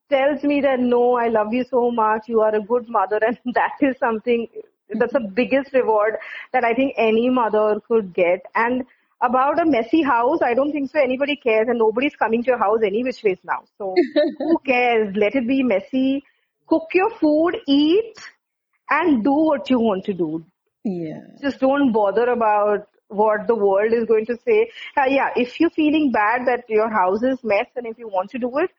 tells 0.09 0.43
me 0.45 0.61
that 0.61 0.79
no, 0.81 1.17
I 1.17 1.29
love 1.29 1.53
you 1.53 1.65
so 1.65 1.91
much, 1.91 2.29
you 2.29 2.41
are 2.41 2.55
a 2.55 2.61
good 2.61 2.89
mother, 2.89 3.19
and 3.27 3.39
that 3.55 3.75
is 3.81 3.97
something 3.99 4.47
that's 4.91 5.13
the 5.13 5.21
biggest 5.35 5.73
reward 5.73 6.17
that 6.53 6.65
I 6.65 6.75
think 6.75 6.95
any 6.97 7.29
mother 7.29 7.81
could 7.87 8.15
get. 8.15 8.41
And 8.55 8.85
about 9.21 9.61
a 9.61 9.67
messy 9.67 10.03
house, 10.03 10.41
I 10.43 10.55
don't 10.55 10.73
think 10.73 10.91
so 10.91 11.01
anybody 11.01 11.37
cares 11.37 11.69
and 11.69 11.79
nobody's 11.79 12.15
coming 12.17 12.43
to 12.43 12.49
your 12.51 12.59
house 12.59 12.81
any 12.85 13.03
which 13.03 13.23
ways 13.23 13.39
now. 13.45 13.65
So 13.79 13.95
who 14.39 14.59
cares? 14.67 15.15
Let 15.17 15.35
it 15.35 15.49
be 15.49 15.63
messy. 15.63 16.23
Cook 16.69 16.89
your 16.95 17.11
food, 17.19 17.57
eat, 17.67 18.15
and 18.91 19.25
do 19.25 19.33
what 19.33 19.71
you 19.71 19.81
want 19.81 20.05
to 20.05 20.13
do. 20.13 20.45
Yeah. 20.85 21.21
Just 21.41 21.61
don't 21.61 21.93
bother 21.93 22.29
about 22.31 22.89
what 23.09 23.47
the 23.47 23.55
world 23.55 23.93
is 23.93 24.05
going 24.05 24.27
to 24.27 24.37
say. 24.45 24.71
Uh, 24.97 25.07
yeah, 25.09 25.31
if 25.37 25.59
you're 25.61 25.71
feeling 25.71 26.11
bad 26.13 26.47
that 26.47 26.65
your 26.69 26.91
house 26.91 27.23
is 27.23 27.39
mess 27.43 27.67
and 27.77 27.87
if 27.87 27.99
you 27.99 28.09
want 28.09 28.31
to 28.31 28.39
do 28.39 28.51
it, 28.59 28.71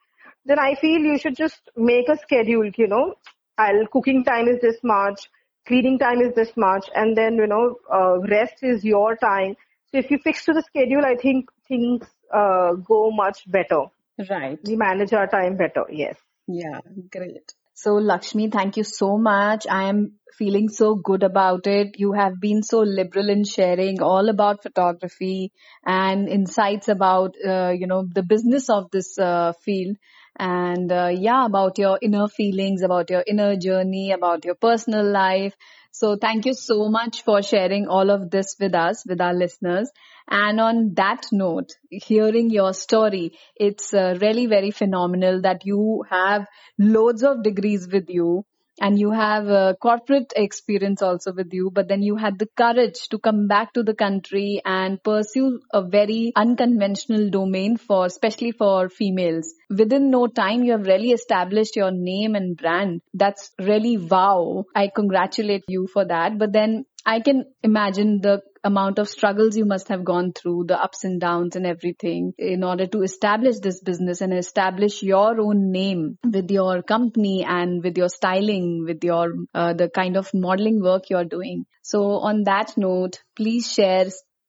then 0.44 0.58
I 0.58 0.74
feel 0.74 1.00
you 1.00 1.18
should 1.18 1.36
just 1.36 1.60
make 1.76 2.08
a 2.08 2.16
schedule, 2.16 2.70
you 2.76 2.86
know. 2.86 3.14
I'll 3.56 3.86
cooking 3.88 4.24
time 4.24 4.46
is 4.48 4.60
this 4.60 4.76
much 4.84 5.28
cleaning 5.68 5.98
time 5.98 6.20
is 6.20 6.34
this 6.34 6.52
much 6.56 6.88
and 6.94 7.16
then 7.16 7.36
you 7.42 7.46
know 7.46 7.76
uh, 7.92 8.18
rest 8.36 8.62
is 8.62 8.84
your 8.84 9.16
time. 9.16 9.54
So 9.90 9.98
if 9.98 10.10
you 10.10 10.18
fix 10.24 10.44
to 10.46 10.52
the 10.52 10.62
schedule 10.62 11.06
i 11.10 11.14
think 11.20 11.50
things 11.68 12.06
uh, 12.32 12.72
go 12.72 13.10
much 13.10 13.44
better. 13.58 13.84
Right. 14.30 14.58
We 14.66 14.76
manage 14.76 15.12
our 15.12 15.28
time 15.28 15.56
better 15.56 15.84
yes. 15.90 16.16
Yeah 16.46 16.80
great. 17.16 17.54
So 17.74 17.94
lakshmi 17.94 18.50
thank 18.50 18.76
you 18.76 18.84
so 18.84 19.16
much. 19.18 19.66
I 19.70 19.84
am 19.88 20.18
feeling 20.38 20.68
so 20.68 20.94
good 20.94 21.22
about 21.22 21.66
it. 21.66 21.98
You 21.98 22.12
have 22.12 22.40
been 22.40 22.62
so 22.62 22.80
liberal 22.80 23.30
in 23.30 23.44
sharing 23.44 24.02
all 24.02 24.28
about 24.28 24.62
photography 24.62 25.52
and 25.84 26.28
insights 26.28 26.88
about 26.88 27.36
uh, 27.54 27.70
you 27.70 27.86
know 27.86 28.04
the 28.20 28.22
business 28.22 28.68
of 28.68 28.90
this 28.90 29.18
uh, 29.18 29.52
field 29.64 29.96
and 30.38 30.90
uh, 30.92 31.10
yeah, 31.12 31.46
about 31.46 31.78
your 31.78 31.98
inner 32.00 32.28
feelings, 32.28 32.82
about 32.82 33.10
your 33.10 33.24
inner 33.26 33.56
journey, 33.56 34.12
about 34.12 34.44
your 34.44 34.54
personal 34.54 35.04
life. 35.04 35.54
So 35.90 36.16
thank 36.16 36.46
you 36.46 36.54
so 36.54 36.88
much 36.88 37.22
for 37.22 37.42
sharing 37.42 37.88
all 37.88 38.10
of 38.10 38.30
this 38.30 38.56
with 38.60 38.74
us, 38.74 39.04
with 39.06 39.20
our 39.20 39.34
listeners. 39.34 39.90
And 40.28 40.60
on 40.60 40.94
that 40.94 41.26
note, 41.32 41.70
hearing 41.90 42.50
your 42.50 42.72
story, 42.74 43.38
it's 43.56 43.92
uh, 43.94 44.16
really 44.20 44.46
very 44.46 44.70
phenomenal 44.70 45.40
that 45.42 45.64
you 45.66 46.04
have 46.10 46.46
loads 46.78 47.22
of 47.22 47.42
degrees 47.42 47.88
with 47.90 48.08
you 48.08 48.44
and 48.80 48.98
you 48.98 49.10
have 49.10 49.46
a 49.48 49.76
corporate 49.80 50.32
experience 50.36 51.02
also 51.02 51.32
with 51.32 51.52
you, 51.52 51.70
but 51.70 51.88
then 51.88 52.02
you 52.02 52.16
had 52.16 52.38
the 52.38 52.48
courage 52.56 53.08
to 53.10 53.18
come 53.18 53.46
back 53.46 53.72
to 53.74 53.82
the 53.82 53.94
country 53.94 54.60
and 54.64 55.02
pursue 55.02 55.60
a 55.72 55.82
very 55.82 56.32
unconventional 56.36 57.30
domain 57.30 57.76
for, 57.76 58.06
especially 58.06 58.52
for 58.52 58.88
females. 58.88 59.54
Within 59.70 60.10
no 60.10 60.26
time, 60.26 60.64
you 60.64 60.72
have 60.72 60.86
really 60.86 61.12
established 61.12 61.76
your 61.76 61.90
name 61.90 62.34
and 62.34 62.56
brand. 62.56 63.02
That's 63.14 63.50
really 63.58 63.96
wow. 63.96 64.64
I 64.74 64.88
congratulate 64.94 65.64
you 65.68 65.88
for 65.92 66.04
that. 66.04 66.38
But 66.38 66.52
then 66.52 66.84
I 67.04 67.20
can 67.20 67.44
imagine 67.62 68.20
the 68.20 68.42
amount 68.64 68.98
of 68.98 69.08
struggles 69.08 69.56
you 69.56 69.64
must 69.64 69.88
have 69.88 70.04
gone 70.04 70.32
through, 70.32 70.64
the 70.64 70.80
ups 70.80 71.04
and 71.04 71.20
downs 71.20 71.56
and 71.56 71.66
everything 71.66 72.32
in 72.38 72.64
order 72.64 72.86
to 72.86 73.02
establish 73.02 73.58
this 73.60 73.80
business 73.80 74.20
and 74.20 74.32
establish 74.32 75.02
your 75.02 75.40
own 75.40 75.70
name 75.70 76.18
with 76.24 76.50
your 76.50 76.82
company 76.82 77.44
and 77.46 77.82
with 77.82 77.96
your 77.96 78.08
styling, 78.08 78.84
with 78.86 79.02
your, 79.04 79.32
uh, 79.54 79.72
the 79.72 79.88
kind 79.88 80.16
of 80.16 80.32
modeling 80.34 80.82
work 80.82 81.10
you're 81.10 81.24
doing. 81.24 81.64
So 81.82 82.18
on 82.18 82.44
that 82.44 82.76
note, 82.76 83.22
please 83.36 83.72
share 83.72 84.06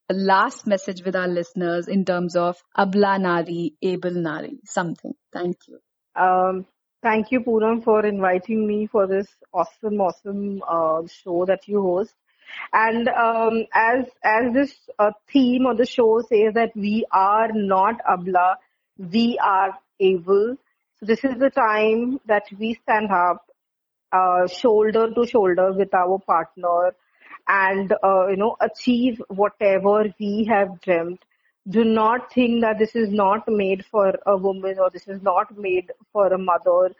a 0.10 0.13
last 0.13 0.65
message 0.65 1.04
with 1.06 1.15
our 1.15 1.28
listeners 1.28 1.88
in 1.88 2.04
terms 2.04 2.36
of 2.36 2.58
Abla 2.76 3.19
Nari, 3.19 3.76
Able 3.82 4.12
Nari, 4.12 4.60
something. 4.65 5.13
Thank 5.32 5.58
you. 5.67 5.80
Um, 6.19 6.65
thank 7.04 7.32
you, 7.32 7.41
Poonam, 7.41 7.84
for 7.84 8.06
inviting 8.06 8.65
me 8.67 8.88
for 8.88 9.08
this 9.08 9.28
awesome, 9.54 10.02
awesome 10.02 10.62
uh, 10.67 11.04
show 11.08 11.45
that 11.45 11.67
you 11.67 11.82
host. 11.82 12.15
And 12.74 13.08
um, 13.10 13.66
as 13.74 14.06
as 14.24 14.54
this 14.54 14.74
uh, 14.98 15.12
theme 15.32 15.66
of 15.66 15.78
the 15.78 15.86
show 15.86 16.22
says 16.22 16.54
that 16.56 16.76
we 16.76 17.06
are 17.12 17.52
not 17.54 17.96
abla, 18.08 18.58
we 18.98 19.38
are 19.44 19.78
able. 20.00 20.58
So 21.00 21.06
this 21.06 21.24
is 21.24 21.38
the 21.40 21.50
time 21.50 22.20
that 22.26 22.44
we 22.58 22.74
stand 22.84 23.12
up, 23.12 23.46
uh, 24.12 24.48
shoulder 24.48 25.12
to 25.14 25.26
shoulder 25.28 25.72
with 25.74 25.94
our 25.94 26.20
partner, 26.20 26.94
and 27.48 27.94
uh, 28.04 28.28
you 28.28 28.38
know 28.38 28.56
achieve 28.60 29.22
whatever 29.28 30.14
we 30.20 30.46
have 30.50 30.80
dreamt. 30.82 31.24
Do 31.68 31.84
not 31.84 32.34
think 32.34 32.62
that 32.62 32.80
this 32.80 32.96
is 32.96 33.10
not 33.12 33.48
made 33.48 33.86
for 33.86 34.14
a 34.26 34.36
woman 34.38 34.80
or 34.80 34.90
this 34.90 35.08
is 35.08 35.22
not 35.22 35.58
made 35.58 35.92
for 36.12 36.28
a 36.34 36.38
mother. 36.38 36.96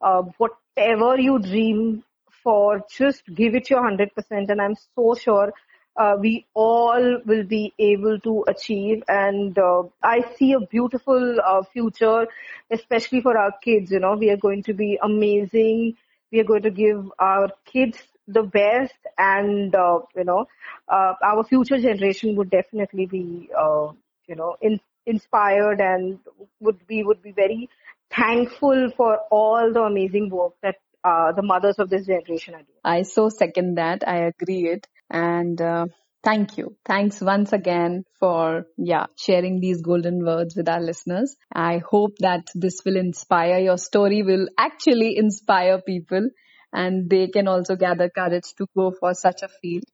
Uh, 0.00 0.22
whatever 0.38 1.18
you 1.20 1.38
dream 1.38 2.02
for 2.42 2.82
just 2.90 3.22
give 3.34 3.54
it 3.54 3.70
your 3.70 3.82
100% 3.82 4.10
and 4.30 4.60
I'm 4.60 4.76
so 4.94 5.14
sure 5.14 5.52
uh, 5.96 6.16
we 6.18 6.46
all 6.54 7.20
will 7.26 7.42
be 7.44 7.74
able 7.78 8.20
to 8.20 8.44
achieve. 8.46 9.02
And 9.08 9.58
uh, 9.58 9.82
I 10.02 10.22
see 10.36 10.52
a 10.52 10.60
beautiful 10.60 11.38
uh, 11.44 11.62
future 11.72 12.26
especially 12.70 13.20
for 13.20 13.36
our 13.36 13.52
kids 13.62 13.90
you 13.90 14.00
know. 14.00 14.14
We 14.16 14.30
are 14.30 14.36
going 14.36 14.62
to 14.64 14.74
be 14.74 14.98
amazing. 15.02 15.96
We 16.30 16.40
are 16.40 16.44
going 16.44 16.62
to 16.62 16.70
give 16.70 17.10
our 17.18 17.48
kids 17.64 17.98
the 18.28 18.42
best 18.42 18.94
and 19.16 19.74
uh, 19.74 20.00
you 20.14 20.24
know 20.24 20.46
uh, 20.88 21.14
our 21.22 21.44
future 21.44 21.78
generation 21.78 22.36
would 22.36 22.50
definitely 22.50 23.06
be 23.06 23.48
uh, 23.58 23.88
you 24.26 24.36
know 24.36 24.56
in, 24.60 24.78
inspired 25.06 25.80
and 25.80 26.18
would 26.60 26.86
be 26.86 27.02
would 27.02 27.22
be 27.22 27.32
very 27.32 27.68
thankful 28.14 28.90
for 28.96 29.18
all 29.30 29.72
the 29.72 29.80
amazing 29.80 30.28
work 30.28 30.52
that 30.62 30.76
uh, 31.08 31.32
the 31.32 31.42
mothers 31.42 31.78
of 31.78 31.88
this 31.90 32.06
generation 32.06 32.54
are 32.54 32.64
doing. 32.68 32.80
I 32.84 33.02
so 33.02 33.28
second 33.28 33.76
that. 33.76 34.06
I 34.06 34.26
agree 34.32 34.68
it. 34.68 34.86
And 35.10 35.60
uh, 35.60 35.86
thank 36.22 36.58
you. 36.58 36.76
Thanks 36.84 37.20
once 37.20 37.52
again 37.52 38.04
for, 38.20 38.66
yeah, 38.76 39.06
sharing 39.16 39.60
these 39.60 39.80
golden 39.82 40.24
words 40.24 40.56
with 40.56 40.68
our 40.68 40.80
listeners. 40.80 41.36
I 41.52 41.80
hope 41.90 42.18
that 42.20 42.48
this 42.54 42.82
will 42.84 42.96
inspire. 42.96 43.58
Your 43.58 43.78
story 43.78 44.22
will 44.22 44.48
actually 44.58 45.16
inspire 45.16 45.80
people 45.80 46.28
and 46.72 47.08
they 47.08 47.28
can 47.28 47.48
also 47.48 47.76
gather 47.76 48.10
courage 48.10 48.54
to 48.58 48.66
go 48.76 48.92
for 49.00 49.14
such 49.14 49.42
a 49.42 49.48
field. 49.48 49.84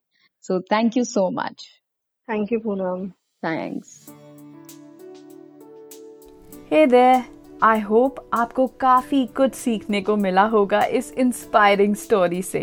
So 0.40 0.61
thank 0.68 0.96
you 0.96 1.05
so 1.05 1.31
much. 1.31 1.70
Thank 2.27 2.50
you, 2.50 2.61
Poonam. 2.61 3.14
Thanks. 3.42 4.11
Hey 6.70 6.87
there. 6.87 7.27
I 7.64 7.81
hope 7.81 8.16
आपको 8.33 8.66
काफ़ी 8.66 9.27
कुछ 9.27 9.55
सीखने 9.55 10.00
को 10.00 10.16
मिला 10.16 10.42
होगा 10.42 10.83
इस 10.83 11.12
inspiring 11.12 11.94
story 11.94 12.42
से। 12.42 12.61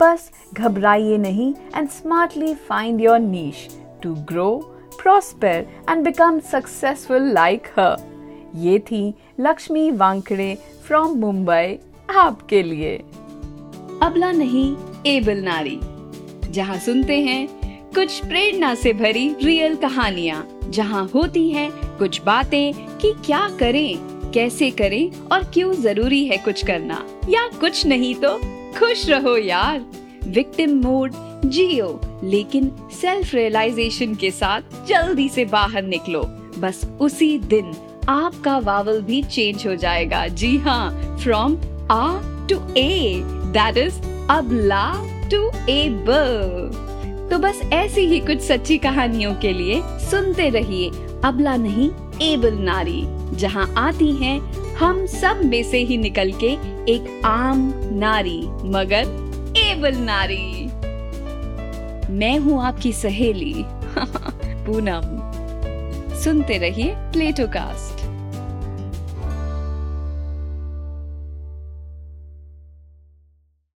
बस 0.00 0.30
घबराइए 0.54 1.18
नहीं 1.18 1.54
and 1.76 1.88
smartly 1.88 2.54
find 2.54 3.00
your 3.00 3.18
niche 3.18 3.66
to 4.02 4.14
grow 4.14 4.56
prosper 5.02 5.66
and 5.90 6.04
become 6.04 6.38
successful 6.40 7.22
like 7.22 7.66
her 7.78 7.96
ये 8.54 8.78
थी 8.78 9.14
लक्ष्मी 9.40 9.90
वांकड़े 9.90 10.54
फ्रॉम 10.86 11.10
मुंबई 11.16 11.78
आपके 12.16 12.62
लिए। 12.62 12.96
अबला 14.02 14.30
नहीं, 14.32 14.76
एबल 15.06 15.38
नारी। 15.38 15.78
जहाँ 16.50 16.78
सुनते 16.78 17.20
हैं, 17.20 17.46
कुछ 17.94 18.24
प्रेरणा 18.24 18.74
से 18.74 18.92
भरी 18.92 19.28
रियल 19.44 19.76
कहानियाँ। 19.76 20.60
जहाँ 20.64 21.04
होती 21.14 21.48
हैं 21.50 21.70
कुछ 21.98 22.20
बातें 22.22 22.72
कि 22.98 23.12
क्या 23.26 23.48
करें। 23.60 24.19
कैसे 24.34 24.70
करें 24.70 25.10
और 25.32 25.42
क्यों 25.54 25.72
ज़रूरी 25.72 26.24
है 26.24 26.36
कुछ 26.36 26.64
करना? 26.66 27.04
या 27.28 27.46
कुछ 27.60 27.86
नहीं 27.86 28.14
तो 28.14 28.38
खुश 28.78 29.08
रहो 29.08 29.36
यार। 29.36 29.84
विक्टिम 30.26 30.78
मोड 30.78 31.12
जियो। 31.44 32.00
लेकिन 32.24 32.70
सेल्फ 32.92 33.34
रियलाइजेशन 33.34 34.14
के 34.14 34.30
साथ 34.30 34.86
जल्दी 34.88 35.28
से 35.28 35.44
बाहर 35.44 35.82
निकलो। 35.82 36.22
बस 36.58 36.80
उसी 37.00 37.38
दिन 37.38 37.72
आपका 38.08 38.58
वावल 38.58 39.00
भी 39.02 39.22
चेंज 39.22 39.66
हो 39.66 39.74
जाएगा। 39.74 40.26
जी 40.26 40.56
हाँ 40.56 41.18
from 41.22 41.56
uh 41.90 42.18
to 42.46 42.60
A 42.76 43.20
that 43.24 43.76
is 43.76 44.00
अबला 44.30 44.86
टू 45.30 45.42
एबल 45.68 46.70
तो 47.30 47.38
बस 47.38 47.60
ऐसी 47.72 48.00
ही 48.00 48.20
कुछ 48.20 48.40
सच्ची 48.40 48.78
कहानियों 48.78 49.34
के 49.34 49.52
लिए 49.52 49.80
सुनते 50.10 50.48
रहिए। 50.48 50.88
अबला 51.24 51.56
नहीं 51.56 51.90
एबल 52.22 52.54
नारी। 52.54 53.02
जहाँ 53.40 53.74
आती 53.76 54.10
हैं, 54.12 54.38
हम 54.74 55.06
सब 55.06 55.40
में 55.44 55.62
से 55.62 55.78
ही 55.78 55.96
निकल 55.96 56.32
के 56.32 56.52
एक 56.92 57.22
आम 57.24 57.72
नारी, 57.92 58.40
मगर 58.70 59.54
एबल 59.58 59.96
नारी। 59.96 60.66
मैं 62.12 62.38
हूँ 62.38 62.62
आपकी 62.62 62.92
सहेली, 62.92 63.54
पूनम। 64.66 65.18
सुनते 66.18 66.58
रहिए 66.58 66.94
प्लेटो 67.12 67.46
कास्ट। 67.46 67.99